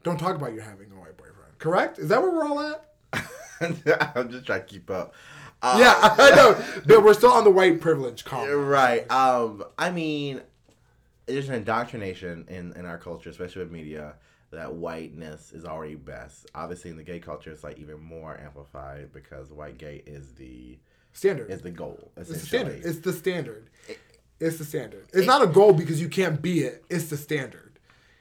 [0.02, 1.58] Don't talk about you having a white boyfriend.
[1.58, 1.98] Correct?
[1.98, 2.84] Is that where we're all at?
[4.16, 5.14] I'm just trying to keep up.
[5.62, 6.62] Yeah, I know.
[6.86, 8.66] But we're still on the white privilege column.
[8.66, 9.10] Right.
[9.10, 9.64] Um.
[9.78, 10.40] I mean,
[11.26, 14.14] there's an indoctrination in in our culture, especially with media,
[14.50, 16.46] that whiteness is already best.
[16.54, 20.78] Obviously, in the gay culture, it's like even more amplified because white gay is the
[21.12, 21.50] Standard.
[21.50, 22.10] is the goal.
[22.16, 22.82] It's the standard.
[22.84, 23.68] It's the standard.
[24.38, 25.06] It's the standard.
[25.12, 26.84] It's not a goal because you can't be it.
[26.88, 27.69] It's the standard.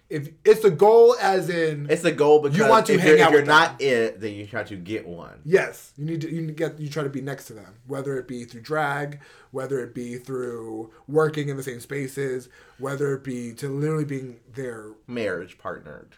[0.09, 3.17] If it's a goal, as in It's the goal because You want to if hang
[3.17, 5.39] you're, out if you're not it, then you try to get one.
[5.45, 7.75] yes, you need to you need to get you try to be next to them,
[7.85, 9.19] whether it be through drag,
[9.51, 14.39] whether it be through working in the same spaces, whether it be to literally being
[14.55, 16.15] their Marriage partnered.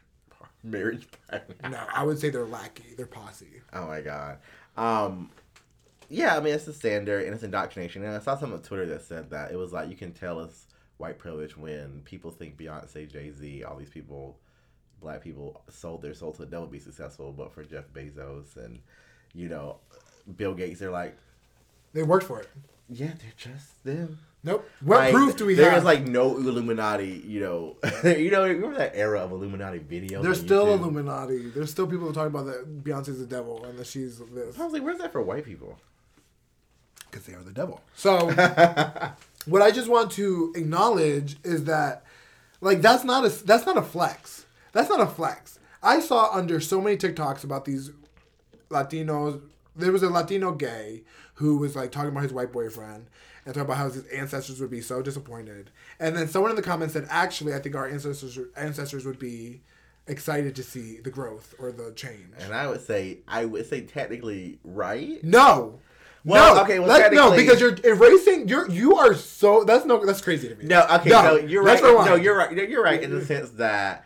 [0.64, 1.56] Marriage partner.
[1.70, 3.62] no, I would say they're lackey, they're posse.
[3.74, 4.38] Oh my god.
[4.78, 5.32] Um
[6.08, 8.04] yeah, I mean it's the standard and it's indoctrination.
[8.06, 10.40] And I saw something on Twitter that said that it was like you can tell
[10.42, 10.68] it's
[11.02, 14.38] white privilege when people think Beyonce, Jay Z, all these people,
[15.02, 18.56] black people sold their soul to the devil to be successful, but for Jeff Bezos
[18.64, 18.80] and
[19.34, 19.78] you know
[20.38, 21.18] Bill Gates, they're like,
[21.94, 22.50] They worked for it.
[22.90, 24.20] yeah, they're just them.
[24.44, 24.68] Nope.
[24.84, 25.80] What Like, proof do we there have?
[25.80, 30.24] is like no Illuminati, you know, you know, remember that era of Illuminati videos?
[30.24, 30.80] There's still YouTube?
[30.80, 31.50] Illuminati.
[31.50, 34.60] There's still people talking about that Beyonce's the devil and that she's this.
[34.60, 35.78] I was like, where's that for white people?
[37.10, 37.82] because they are the devil.
[37.94, 38.32] So,
[39.46, 42.04] what I just want to acknowledge is that,
[42.60, 44.46] like, that's not a that's not a flex.
[44.72, 45.60] That's not a flex.
[45.84, 47.92] I saw under so many TikToks about these
[48.70, 49.42] Latinos.
[49.76, 51.04] There was a Latino gay
[51.36, 53.08] who was like talking about his white boyfriend
[53.46, 55.72] and talking about how his ancestors would be so disappointed.
[56.00, 59.62] And then someone in the comments said, "Actually, I think our ancestors ancestors would be."
[60.08, 62.34] Excited to see the growth or the change.
[62.40, 65.24] And I would say, I would say technically right.
[65.24, 65.80] No.
[66.24, 66.62] Well, no.
[66.64, 68.48] okay, well, Let- no, because you're erasing.
[68.48, 69.64] You're you are so.
[69.64, 70.06] That's no.
[70.06, 70.66] That's crazy to me.
[70.66, 71.82] No, okay, no, you're right.
[71.82, 72.52] No, you're right.
[72.52, 74.06] No, You're right in the sense that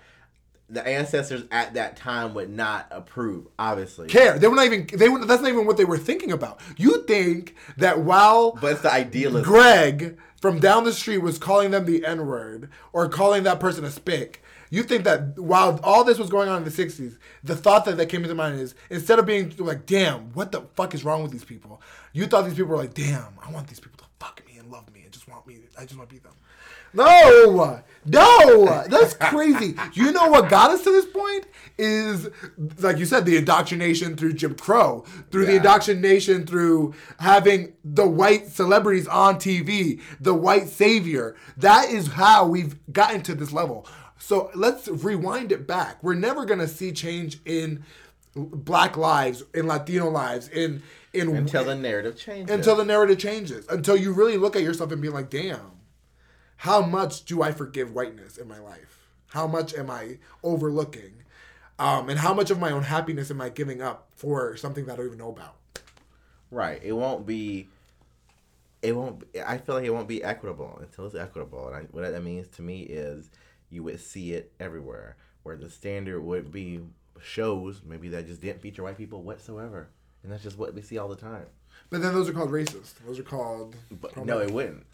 [0.69, 3.47] the ancestors at that time would not approve.
[3.59, 4.39] Obviously, care.
[4.39, 4.87] They were not even.
[4.93, 5.25] They were.
[5.25, 6.61] That's not even what they were thinking about.
[6.77, 9.43] You think that while but it's the idealism.
[9.43, 13.83] Greg from down the street was calling them the N word or calling that person
[13.83, 14.41] a spick.
[14.69, 17.97] You think that while all this was going on in the 60s, the thought that,
[17.97, 21.21] that came into mind is instead of being like, damn, what the fuck is wrong
[21.21, 21.81] with these people?
[22.13, 24.71] You thought these people were like, damn, I want these people to fuck me and
[24.71, 26.33] love me and just want me, I just want to be them.
[26.95, 29.75] No, no, that's crazy.
[29.93, 31.45] You know what got us to this point
[31.77, 32.29] is,
[32.79, 38.47] like you said, the indoctrination through Jim Crow, through the indoctrination through having the white
[38.47, 41.35] celebrities on TV, the white savior.
[41.57, 43.85] That is how we've gotten to this level.
[44.17, 46.03] So let's rewind it back.
[46.03, 47.83] We're never gonna see change in
[48.35, 50.81] black lives, in Latino lives, in
[51.13, 52.53] in until the narrative changes.
[52.53, 53.65] until the narrative changes.
[53.69, 55.71] Until you really look at yourself and be like, damn,
[56.57, 59.07] how much do I forgive whiteness in my life?
[59.27, 61.23] How much am I overlooking?
[61.77, 64.93] Um, and how much of my own happiness am I giving up for something that
[64.93, 65.55] I don't even know about?
[66.51, 67.67] right, it won't be.
[68.81, 69.23] It won't.
[69.45, 72.47] I feel like it won't be equitable until it's equitable, and I, what that means
[72.55, 73.29] to me is
[73.75, 76.79] you would see it everywhere, where the standard would be
[77.21, 79.89] shows maybe that just didn't feature white people whatsoever,
[80.23, 81.45] and that's just what we see all the time.
[81.89, 82.93] But then those are called racist.
[83.05, 83.75] Those are called.
[83.91, 84.85] But no, it wouldn't.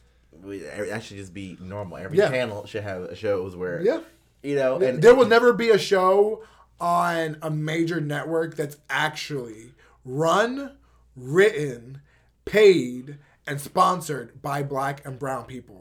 [0.43, 1.97] We, that should just be normal.
[1.97, 2.29] Every Yeah.
[2.29, 4.01] channel should have shows where, Yeah.
[4.41, 6.43] you know, and there will never be a show
[6.79, 10.75] on a major network that's actually run,
[11.15, 12.01] written,
[12.45, 15.80] paid, and sponsored by black and brown people.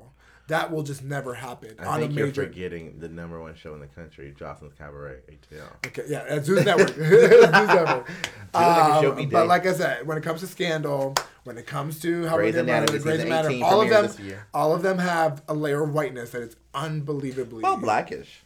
[0.50, 2.42] That will just never happen I on a think you're major.
[2.42, 5.86] forgetting the number one show in the country, Joseline's Cabaret ATL.
[5.86, 6.88] Okay, yeah, it's Zeus Network.
[6.94, 8.10] Zeus Network.
[8.54, 12.26] a Um, but like I said, when it comes to Scandal, when it comes to
[12.26, 15.94] how Grey's Anatomy Grey's Anatomy, all of them, all of them have a layer of
[15.94, 17.62] whiteness that is unbelievably.
[17.62, 18.42] Well, Blackish.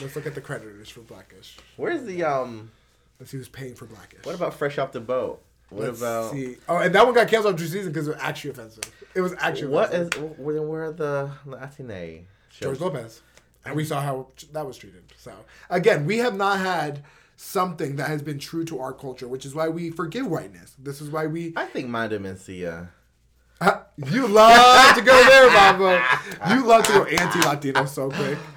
[0.00, 1.56] Let's look at the creditors for Blackish.
[1.76, 2.70] Where's the um?
[3.18, 4.24] Let's see who's paying for Blackish.
[4.24, 5.42] What about Fresh Off the Boat?
[5.72, 6.56] What Let's about see.
[6.68, 8.84] Oh, and that one got canceled after season because it was actually offensive.
[9.14, 10.24] It was actually what offensive.
[10.24, 12.80] is where, where are the Latine George shows?
[12.80, 13.22] Lopez,
[13.64, 15.02] and we saw how that was treated.
[15.16, 15.32] So
[15.70, 17.02] again, we have not had
[17.36, 20.74] something that has been true to our culture, which is why we forgive whiteness.
[20.78, 22.88] This is why we I think Mind Mencia.
[24.04, 26.02] You love to go there, Mama.
[26.48, 28.38] You love to go anti-Latino so quick.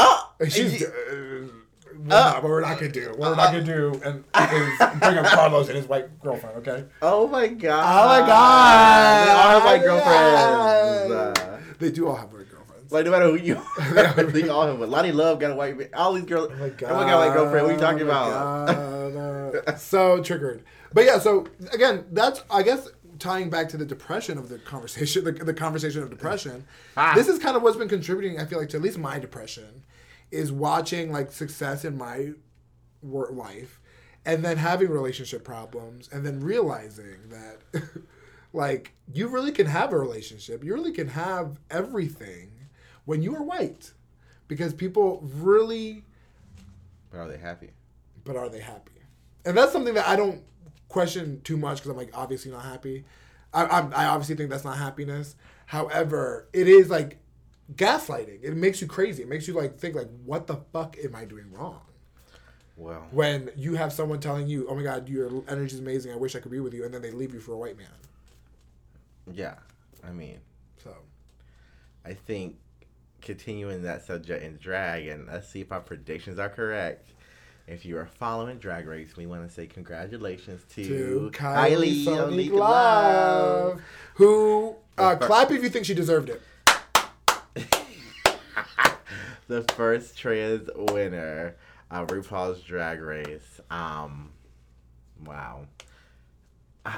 [0.00, 0.84] Oh, She's.
[0.84, 1.48] Uh,
[2.06, 5.26] well, what we're not gonna do, what we're not gonna do, and is bring up
[5.26, 6.56] Carlos and his white girlfriend.
[6.58, 6.84] Okay.
[7.02, 7.84] oh my god!
[7.84, 9.26] Oh my God!
[9.26, 11.12] They all have white girlfriends.
[11.40, 12.92] Uh, They do all have white girlfriends.
[12.92, 14.78] like no matter who you are, they all have.
[14.78, 14.90] one.
[14.90, 15.92] Loni Love got a white.
[15.94, 16.50] All these girls.
[16.52, 16.82] Oh my god!
[16.90, 17.66] Everyone got a white girlfriend.
[17.66, 18.66] What are you talking Oh my about?
[18.66, 19.64] God.
[19.66, 20.62] Uh, so triggered.
[20.92, 25.24] But yeah, so again, that's I guess tying back to the depression of the conversation,
[25.24, 26.64] the, the conversation of depression.
[26.96, 27.12] Ah.
[27.16, 28.38] This is kind of what's been contributing.
[28.40, 29.82] I feel like to at least my depression
[30.30, 32.30] is watching like success in my
[33.02, 33.80] work life
[34.26, 37.82] and then having relationship problems and then realizing that
[38.52, 40.62] like you really can have a relationship.
[40.64, 42.50] You really can have everything
[43.04, 43.92] when you are white
[44.48, 46.04] because people really
[47.10, 47.70] But are they happy?
[48.24, 48.92] but are they happy?
[49.46, 50.42] And that's something that i don't
[50.88, 53.04] question too much because i'm like obviously not happy.
[53.54, 55.36] I, I'm, I obviously think that's not happiness.
[55.66, 57.18] However it is like
[57.74, 61.14] gaslighting it makes you crazy it makes you like think like what the fuck am
[61.14, 61.82] i doing wrong
[62.76, 66.12] Well, when you have someone telling you, "Oh my God, your energy is amazing.
[66.12, 67.76] I wish I could be with you," and then they leave you for a white
[67.76, 67.88] man.
[69.32, 69.56] yeah.
[70.06, 70.38] I mean,
[70.82, 70.94] So
[72.04, 72.56] I think
[73.20, 77.10] continuing that subject in drag, and let's see if our predictions are correct.
[77.66, 82.50] If you are following Drag Race, we want to say congratulations to, to Kylie, Sonique
[82.50, 83.82] Onika Love,
[84.14, 86.40] who uh, clap if you think she deserved it.
[89.48, 91.56] The first trans winner
[91.90, 93.60] of RuPaul's Drag Race.
[93.70, 94.30] Um,
[95.24, 95.66] wow.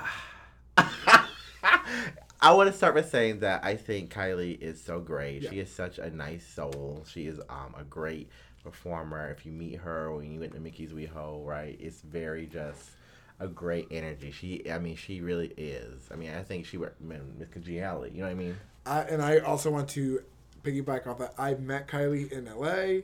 [2.42, 5.48] I want to start by saying that I think Kylie is so great.
[5.48, 7.04] She is such a nice soul.
[7.08, 8.28] She is um, a great
[8.64, 9.30] performer.
[9.30, 12.90] If you meet her when you went to Mickey's WeHo, right, it's very just
[13.38, 14.32] a great energy.
[14.32, 16.08] She, I mean, she really is.
[16.10, 18.16] I mean, I think she would, man, Miss Congeniality.
[18.16, 18.56] You know what I mean?
[18.86, 20.22] I, and I also want to
[20.62, 21.34] piggyback off that.
[21.38, 23.02] I met Kylie in LA.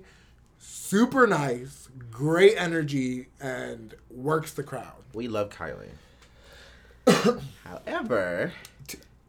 [0.59, 4.93] Super nice, great energy, and works the crowd.
[5.13, 5.91] We love Kylie.
[7.65, 8.53] However,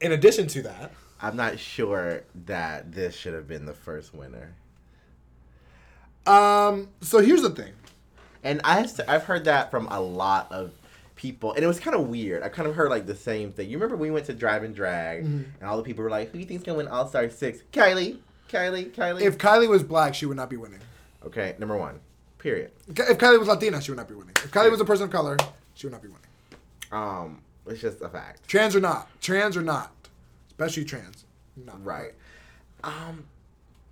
[0.02, 4.54] In addition to that, I'm not sure that this should have been the first winner.
[6.26, 7.74] um, so here's the thing.
[8.44, 10.72] And I have I've heard that from a lot of
[11.18, 12.42] people, and it was kind of weird.
[12.44, 13.70] I kind of heard like the same thing.
[13.70, 15.44] You remember we went to Drive and Drag, Mm-hmm.
[15.60, 17.60] and all the people were like, "Who do you think's gonna win All Star 6?
[17.74, 20.80] Kylie, Kylie, Kylie." If Kylie was black, she would not be winning.
[21.26, 22.00] okay, number one,
[22.38, 22.72] period.
[22.88, 24.34] If Kylie was Latina, she would not be winning.
[24.38, 25.36] If Kylie was a person of color,
[25.74, 26.24] she would not be winning.
[26.92, 28.48] Um, it's just a fact.
[28.48, 29.92] Trans or not, trans or not,
[30.50, 31.26] especially trans.
[31.58, 31.74] No.
[31.84, 32.14] Right.
[32.84, 33.26] Um,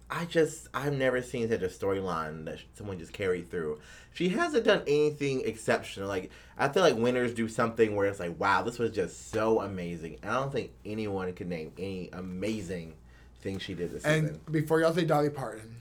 [0.09, 3.79] I just I've never seen such a storyline that someone just carried through.
[4.13, 6.07] She hasn't done anything exceptional.
[6.07, 9.61] Like I feel like winners do something where it's like, wow, this was just so
[9.61, 10.17] amazing.
[10.21, 12.93] And I don't think anyone could name any amazing
[13.41, 14.25] thing she did this season.
[14.27, 15.75] And before y'all say Dolly Parton,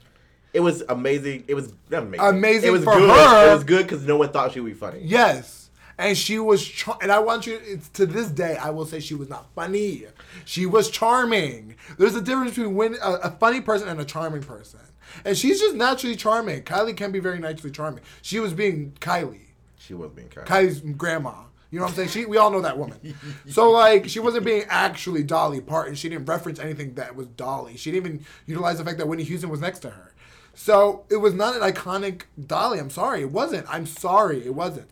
[0.53, 1.43] It was amazing.
[1.47, 2.25] It was amazing.
[2.25, 3.09] Amazing It was for good.
[3.09, 3.49] her.
[3.51, 5.01] It was good because no one thought she would be funny.
[5.03, 5.64] yes,
[5.97, 8.99] and she was, char- and I want you it's, to this day, I will say
[8.99, 10.05] she was not funny.
[10.43, 11.75] She was charming.
[11.97, 14.79] There's a difference between when, a, a funny person and a charming person,
[15.23, 16.63] and she's just naturally charming.
[16.63, 18.03] Kylie can be very naturally charming.
[18.21, 19.39] She was being Kylie.
[19.77, 20.47] She was being kind.
[20.47, 21.33] Kylie's grandma.
[21.71, 22.09] You know what I'm saying?
[22.09, 23.15] She, we all know that woman.
[23.49, 25.95] So like, she wasn't being actually Dolly Parton.
[25.95, 27.75] She didn't reference anything that was Dolly.
[27.75, 30.13] She didn't even utilize the fact that Whitney Houston was next to her.
[30.53, 32.79] So it was not an iconic Dolly.
[32.79, 33.65] I'm sorry, it wasn't.
[33.69, 34.89] I'm sorry, it wasn't.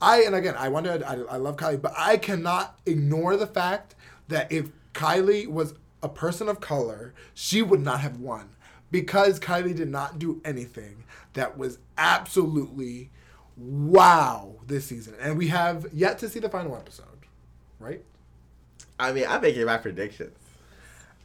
[0.00, 3.94] I and again, I wanted, I, I love Kylie, but I cannot ignore the fact
[4.28, 8.50] that if Kylie was a person of color, she would not have won
[8.90, 13.10] because Kylie did not do anything that was absolutely
[13.56, 17.06] wow this season, and we have yet to see the final episode,
[17.78, 18.02] right?
[18.98, 20.36] I mean, I'm making my predictions.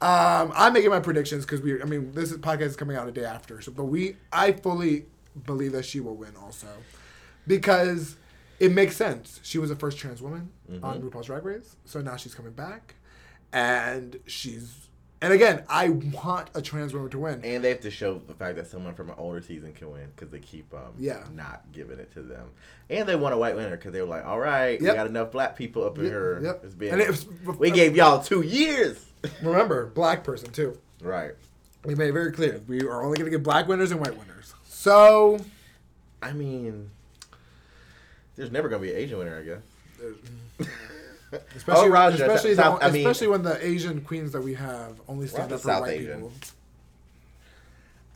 [0.02, 1.82] Um, I'm making my predictions because we.
[1.82, 4.16] I mean, this is, podcast is coming out a day after, so but we.
[4.32, 5.06] I fully
[5.46, 6.68] believe that she will win also,
[7.46, 8.16] because
[8.60, 9.40] it makes sense.
[9.44, 10.50] She was the first trans woman
[10.84, 12.96] on RuPaul's Drag Race, so now she's coming back,
[13.54, 14.86] and she's.
[15.22, 17.42] And again, I want a trans woman to win.
[17.44, 20.08] And they have to show the fact that someone from an older season can win
[20.16, 21.26] because they keep um Yeah.
[21.36, 22.52] not giving it to them.
[22.90, 24.82] And they want a white winner because they were like, all right, Yep.
[24.82, 26.40] we got enough black people up in Yep, here.
[26.42, 26.62] yep.
[26.64, 27.26] It's being- And it was-
[27.60, 29.08] we gave y'all two years.
[29.44, 30.78] Remember, black person too.
[31.02, 31.34] right.
[31.84, 34.18] We made it very clear we are only going to get black winners and white
[34.18, 34.54] winners.
[34.70, 35.40] So
[36.24, 36.92] I mean,
[38.40, 40.68] there's never gonna be an Asian winner, I guess.
[41.56, 44.56] Especially, Oh, Raja, especially, the- South- I mean- especially when the Asian queens that we
[44.56, 46.16] have only stand up for South white Asian.
[46.16, 46.32] people.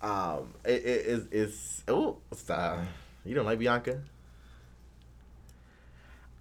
[0.01, 2.80] Um, it, it is it's oh stop.
[3.24, 4.01] You don't like Bianca?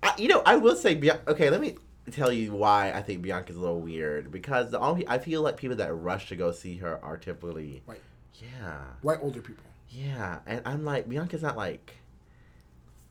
[0.02, 1.30] I, you know, I will say Bianca.
[1.32, 1.76] Okay, let me
[2.10, 5.56] tell you why I think Bianca's a little weird because the only I feel like
[5.58, 8.00] people that rush to go see her are typically White,
[8.42, 9.64] yeah white older people.
[9.90, 11.92] yeah, and I'm like Bianca's not like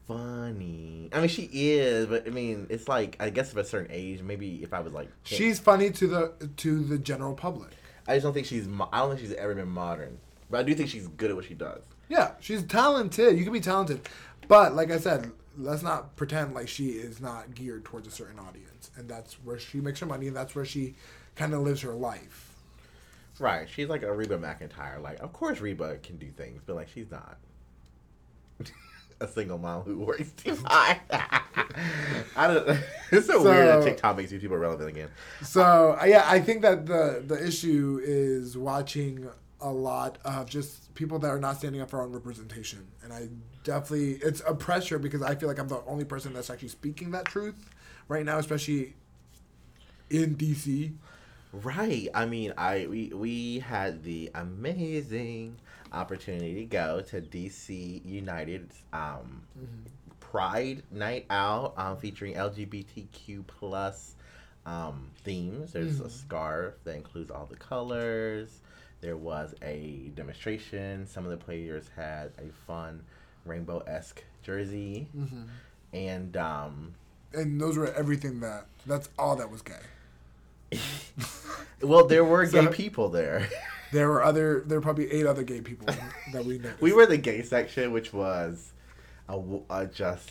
[0.08, 1.10] funny.
[1.14, 4.22] I mean, she is, but I mean, it's like I guess of a certain age.
[4.22, 7.72] Maybe if I was like, She's funny to the to the general public.
[8.08, 8.68] I just don't think she's.
[8.68, 10.18] mo- I don't think she's ever been modern,
[10.50, 11.84] but I do think she's good at what she does.
[12.10, 13.38] Yeah, she's talented.
[13.38, 14.02] You can be talented,
[14.48, 18.40] but like I said, let's not pretend like she is not geared towards a certain
[18.40, 20.96] audience, and that's where she makes her money, and that's where she
[21.36, 22.56] kind of lives her life.
[23.40, 25.02] Right, she's like a Reba McEntire.
[25.02, 27.38] Like, of course Reba can do things, but like she's not.
[29.22, 30.98] a single mom who works too hard.
[32.36, 32.68] I don't.
[33.12, 35.10] It's so, So- weird that TikTok makes these people relevant again.
[35.42, 39.28] So uh, yeah, I think that the the issue is watching
[39.60, 43.12] a lot of just people that are not standing up for our own representation, and
[43.14, 43.28] I
[43.64, 47.12] definitely it's a pressure because I feel like I'm the only person that's actually speaking
[47.12, 47.70] that truth
[48.08, 48.96] right now, especially
[50.10, 50.94] in DC.
[51.54, 52.08] Right.
[52.14, 55.58] I mean, I we we had the amazing
[55.92, 59.42] opportunity to go to DC United's um,
[60.20, 64.16] Pride Night Out, um, featuring LGBTQ plus
[64.66, 65.74] um, themes.
[65.74, 68.60] There's a scarf that includes all the colors.
[69.02, 71.08] There was a demonstration.
[71.08, 73.04] Some of the players had a fun
[73.46, 75.08] rainbow esque jersey,
[75.94, 76.94] and um,
[77.34, 79.74] And those were everything that that's all that was gay.
[81.82, 83.50] well, there were gay people there.
[83.92, 85.88] There were other there were probably eight other gay people
[86.34, 86.82] that we noticed.
[86.82, 88.72] We were the gay section, which was
[89.30, 90.30] a just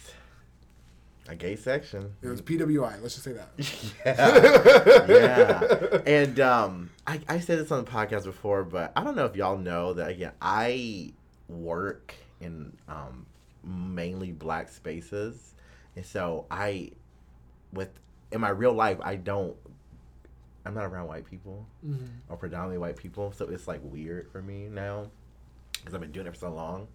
[1.29, 2.13] a gay section.
[2.23, 3.01] it was PWI.
[3.01, 3.51] Let's just say that.
[5.07, 6.01] yeah, yeah.
[6.07, 9.37] And um, I, I said this on the podcast before, but I don't know if
[9.37, 10.33] y'all know that again.
[10.43, 11.13] I
[11.49, 13.27] work in um,
[13.63, 15.55] mainly black spaces,
[15.95, 16.91] and so I,
[17.73, 17.91] with
[18.33, 19.57] in my real life, I don't.
[20.65, 21.67] I'm not around white people
[22.29, 25.11] or predominantly white people, so it's like weird for me now
[25.79, 26.89] because I've been doing it for so long.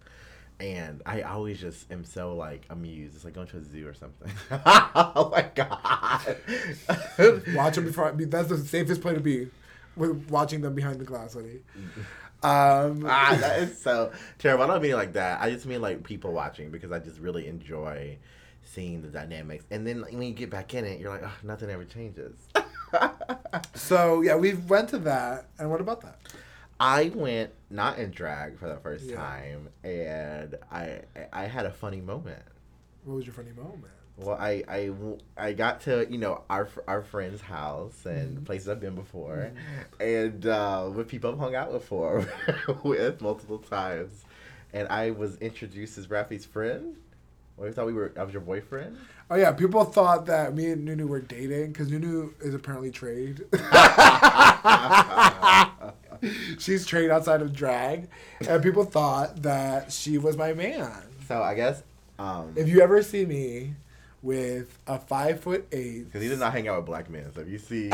[0.58, 3.14] And I always just am so like amused.
[3.14, 4.32] It's like going to a zoo or something.
[4.50, 6.36] oh my god!
[7.54, 8.12] Watch them before.
[8.12, 9.50] That's the safest place to be,
[9.96, 11.60] with watching them behind the glass, honey.
[12.42, 14.64] Um, ah, that is so terrible.
[14.64, 15.42] I don't mean it like that.
[15.42, 18.16] I just mean like people watching because I just really enjoy
[18.62, 19.64] seeing the dynamics.
[19.70, 22.34] And then like, when you get back in it, you're like, oh, nothing ever changes.
[23.74, 26.18] So yeah, we went to that, and what about that?
[26.78, 29.16] I went not in drag for the first Yeah.
[29.16, 31.00] time, and I
[31.32, 32.42] I had a funny moment.
[33.04, 33.92] What was your funny moment?
[34.18, 34.90] Well, I, I,
[35.36, 39.52] I got to you know our our friend's house and places I've been before,
[40.00, 42.26] and uh, with people I've hung out before
[42.82, 44.24] with multiple times,
[44.72, 46.96] and I was introduced as Rafi's friend.
[47.56, 48.96] Well, I thought we were I was your boyfriend.
[49.30, 53.44] Oh yeah, people thought that me and Nunu were dating because Nunu is apparently trade.
[56.58, 58.08] She's trade outside of drag,
[58.46, 60.92] and people thought that she was my man.
[61.26, 61.82] So I guess
[62.18, 63.74] um If you ever see me
[64.22, 67.32] with a five foot eight, because he does not hang out with black men.
[67.34, 67.86] So if you see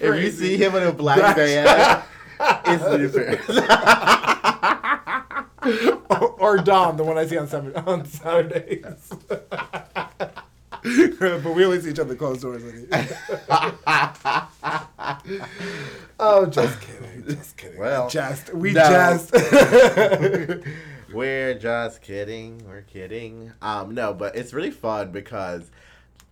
[0.00, 2.02] if you see him in a black van,
[2.66, 3.44] it's the difference.
[6.10, 9.10] Or, or Dom, the one I see on Saturday, on Saturdays.
[9.28, 10.46] but
[11.54, 12.62] we only see each other closed doors.
[16.20, 17.78] oh, just kidding, just kidding.
[17.78, 18.82] Well, just we no.
[18.82, 19.34] just.
[21.14, 22.60] We're just kidding.
[22.66, 23.52] We're kidding.
[23.62, 25.70] Um, no, but it's really fun because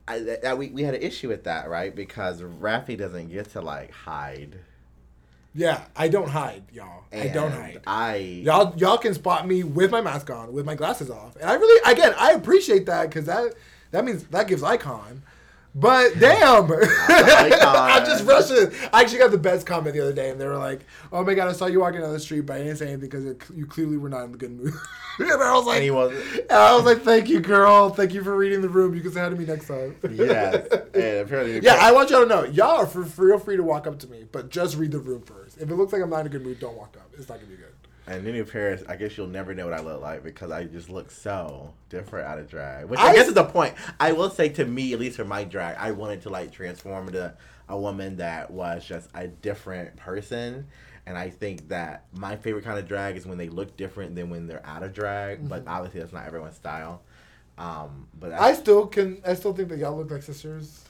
[0.09, 1.95] I, that we, we had an issue with that, right?
[1.95, 4.59] Because Rafi doesn't get to like hide.
[5.55, 7.05] Yeah, I don't hide, y'all.
[7.12, 7.80] I don't hide.
[7.86, 11.44] I Y'all, y'all can spot me with my mask on, with my glasses off, and
[11.44, 13.55] I really, again, I appreciate that because that
[13.90, 15.22] that means that gives icon.
[15.75, 18.70] But damn, oh I'm just rushing.
[18.93, 21.33] I actually got the best comment the other day, and they were like, "Oh my
[21.33, 23.43] god, I saw you walking down the street, but I didn't say anything because it,
[23.55, 24.75] you clearly were not in the good mood."
[25.18, 26.23] and I was like, and he wasn't.
[26.41, 27.89] and I was like, "Thank you, girl.
[27.89, 28.95] Thank you for reading the room.
[28.95, 32.20] You can say hi to me next time." Yes, and apparently, yeah, I want y'all
[32.20, 34.93] to know, y'all are for, feel free to walk up to me, but just read
[34.93, 35.57] the room first.
[35.57, 37.09] If it looks like I'm not in a good mood, don't walk up.
[37.14, 37.72] It's not gonna be good.
[38.07, 40.90] And Nunu Paris, I guess you'll never know what I look like because I just
[40.90, 42.86] look so different out of drag.
[42.86, 43.74] Which I, I- guess is the point.
[44.00, 47.09] I will say to me, at least for my drag, I wanted to like transform
[47.09, 47.32] into
[47.68, 50.66] a woman that was just a different person.
[51.07, 54.30] And I think that my favorite kind of drag is when they look different than
[54.30, 55.48] when they're out of drag.
[55.48, 57.03] But obviously, that's not everyone's style.
[57.59, 59.20] Um, but I still can.
[59.26, 60.84] I still think that y'all look like sisters.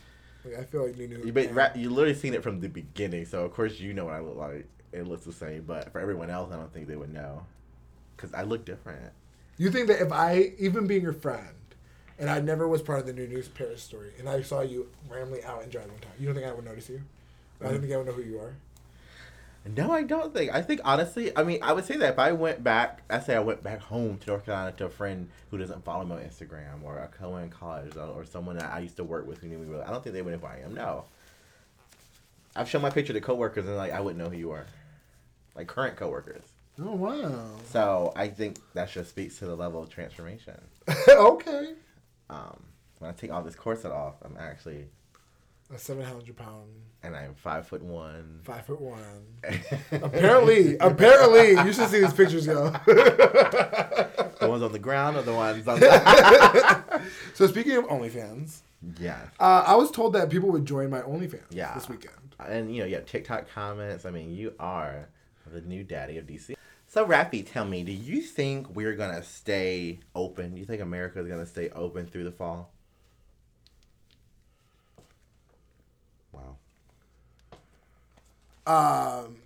[0.44, 1.24] Like I feel like Nunu.
[1.26, 4.14] you, but you literally seen it from the beginning, so of course you know what
[4.14, 4.66] I look like.
[4.92, 7.46] It looks the same, but for everyone else, I don't think they would know
[8.16, 9.12] because I look different.
[9.58, 11.54] You think that if I, even being your friend,
[12.18, 15.42] and I never was part of the Nunu Paris story, and I saw you randomly
[15.44, 17.02] out and driving one time, you don't think I would notice you?
[17.60, 17.80] I don't mm.
[17.80, 18.54] think I would know who you are.
[19.64, 20.52] No, I don't think.
[20.52, 23.36] I think honestly, I mean, I would say that if I went back, I say
[23.36, 26.20] I went back home to North Carolina to a friend who doesn't follow me on
[26.22, 29.38] Instagram or a co in college or, or someone that I used to work with
[29.38, 29.84] who knew me really.
[29.84, 30.74] I don't think they would know who I am.
[30.74, 31.04] No.
[32.56, 34.66] I've shown my picture to coworkers and like I wouldn't know who you are,
[35.54, 36.44] like current coworkers.
[36.80, 37.50] Oh wow.
[37.66, 40.58] So I think that just speaks to the level of transformation.
[41.08, 41.74] okay.
[42.30, 42.62] Um,
[42.98, 44.86] when I take all this corset off, I'm actually,
[45.72, 46.70] A seven hundred pound,
[47.02, 48.40] and I'm five foot one.
[48.42, 49.26] five foot one.
[49.92, 52.70] apparently, apparently, you should see these pictures, yo.
[52.86, 57.02] the ones on the ground or the ones on the.
[57.34, 58.60] So speaking of OnlyFans,
[58.98, 59.18] yeah.
[59.40, 61.74] uh, I was told that people would join my OnlyFans Yeah.
[61.74, 62.14] this weekend.
[62.38, 64.04] And you know, you have TikTok comments.
[64.06, 65.08] I mean, you are
[65.50, 66.54] the new daddy of DC.
[66.88, 70.52] So, Rafi, tell me, do you think we're gonna stay open?
[70.52, 72.70] Do you think America is gonna stay open through the fall?
[76.32, 76.56] Wow.
[78.66, 79.36] Um,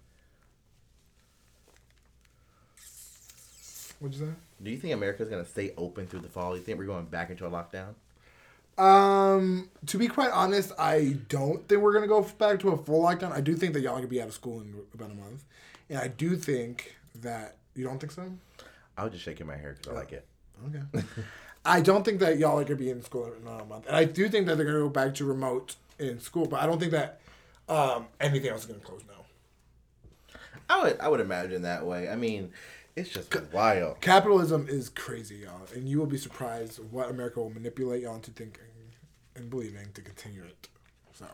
[4.01, 4.33] what'd you say?
[4.63, 6.51] Do you think America is gonna stay open through the fall?
[6.51, 7.95] Do you think we're going back into a lockdown?
[8.79, 13.03] Um, to be quite honest, I don't think we're gonna go back to a full
[13.05, 13.33] lockdown.
[13.33, 15.45] I do think that y'all could be out of school in about a month,
[15.89, 18.31] and I do think that you don't think so.
[18.97, 20.27] I was just shaking my hair because I like it.
[20.67, 21.05] Okay.
[21.65, 24.05] I don't think that y'all are gonna be in school in another month, and I
[24.05, 26.93] do think that they're gonna go back to remote in school, but I don't think
[26.93, 27.21] that
[27.69, 30.41] um, anything else is gonna close now.
[30.69, 32.09] I would, I would imagine that way.
[32.09, 32.53] I mean,
[32.95, 34.01] it's just wild.
[34.01, 38.31] Capitalism is crazy, y'all, and you will be surprised what America will manipulate y'all into
[38.31, 38.63] thinking
[39.35, 40.69] and believing to continue it.
[41.19, 41.27] So,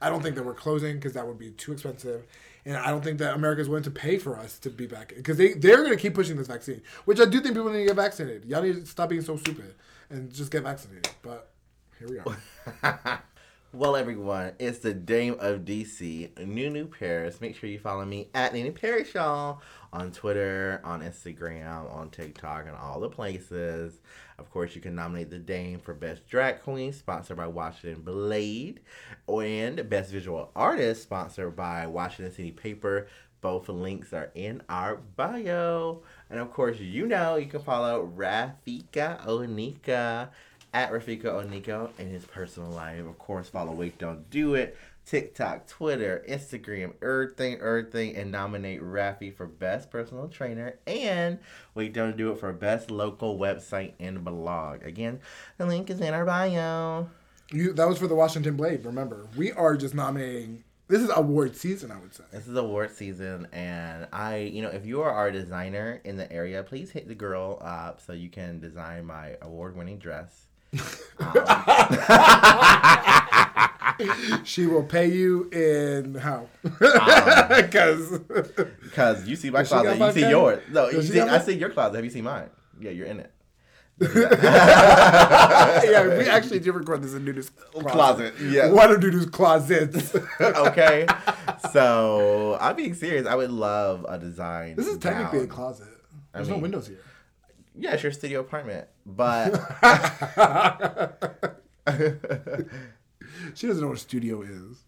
[0.00, 2.24] I don't think that we're closing because that would be too expensive,
[2.64, 5.12] and I don't think that America is willing to pay for us to be back
[5.14, 7.80] because they they're going to keep pushing this vaccine, which I do think people need
[7.80, 8.44] to get vaccinated.
[8.46, 9.74] Y'all need to stop being so stupid
[10.08, 11.08] and just get vaccinated.
[11.22, 11.50] But
[11.98, 13.22] here we are.
[13.72, 17.40] Well, everyone, it's the Dame of DC, Nunu Paris.
[17.40, 19.62] Make sure you follow me at Nunu Paris, y'all,
[19.92, 24.00] on Twitter, on Instagram, on TikTok, and all the places.
[24.40, 28.80] Of course, you can nominate the Dame for Best Drag Queen, sponsored by Washington Blade,
[29.28, 33.06] and Best Visual Artist, sponsored by Washington City Paper.
[33.40, 36.02] Both links are in our bio.
[36.28, 40.30] And of course, you know you can follow Rafika Onika
[40.72, 43.00] at Rafika Oniko in his personal life.
[43.00, 49.34] Of course, follow Wait Don't Do It, TikTok, Twitter, Instagram, everything, everything, and nominate Rafi
[49.34, 51.38] for Best Personal Trainer and
[51.74, 54.84] Wait Don't Do It for Best Local Website and Blog.
[54.84, 55.20] Again,
[55.58, 57.08] the link is in our bio.
[57.50, 58.84] You that was for the Washington Blade.
[58.84, 60.62] Remember, we are just nominating.
[60.86, 62.24] This is award season, I would say.
[62.32, 66.30] This is award season, and I, you know, if you are our designer in the
[66.32, 70.48] area, please hit the girl up so you can design my award-winning dress.
[74.44, 76.48] She will pay you in how?
[76.64, 76.72] Um,
[77.48, 78.18] because
[78.82, 80.62] Because you see my closet, you see yours.
[80.70, 81.96] No, you see, I see your closet.
[81.96, 82.48] Have you seen mine?
[82.80, 83.32] Yeah, you're in it.
[84.00, 87.90] yeah, we actually did record this in Nunu's closet.
[87.90, 88.70] Closet, yeah.
[88.70, 90.16] One of Nunu's closets.
[90.40, 91.06] okay.
[91.70, 93.26] so I'm being serious.
[93.26, 94.76] I would love a design.
[94.76, 95.88] this is technically a closet.
[96.32, 97.00] There's mean- no windows here.
[97.76, 99.54] Yeah, it's your studio apartment, but
[103.54, 104.84] She doesn't know what a studio is.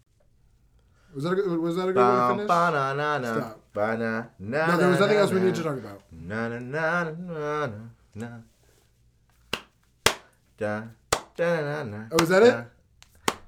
[1.15, 2.47] Was that a, good- was that a good way to finish?
[2.47, 3.59] ba-na-na-na, Stop.
[3.73, 5.45] ba-na, na, No, there was nothing na, else we na.
[5.45, 6.01] need to talk about.
[6.11, 7.67] Na na na na na
[8.15, 8.27] na.
[10.57, 10.83] Da
[11.37, 11.99] da na na.
[12.11, 12.55] Oh, is that it?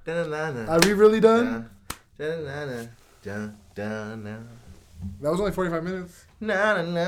[0.05, 0.71] Da da na na.
[0.73, 1.69] Are we really done?
[2.17, 2.83] Da da na na.
[3.23, 4.37] Da da na.
[5.21, 6.25] That was only 45 minutes.
[6.39, 7.05] Na na na.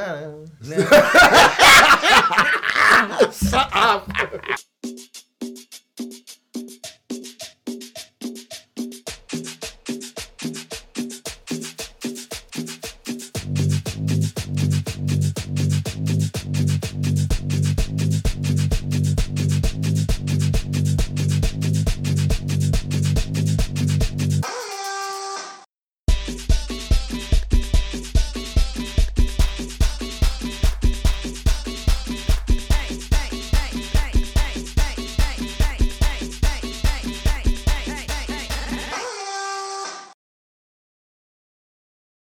[0.61, 0.75] na.
[3.31, 4.09] Shut up.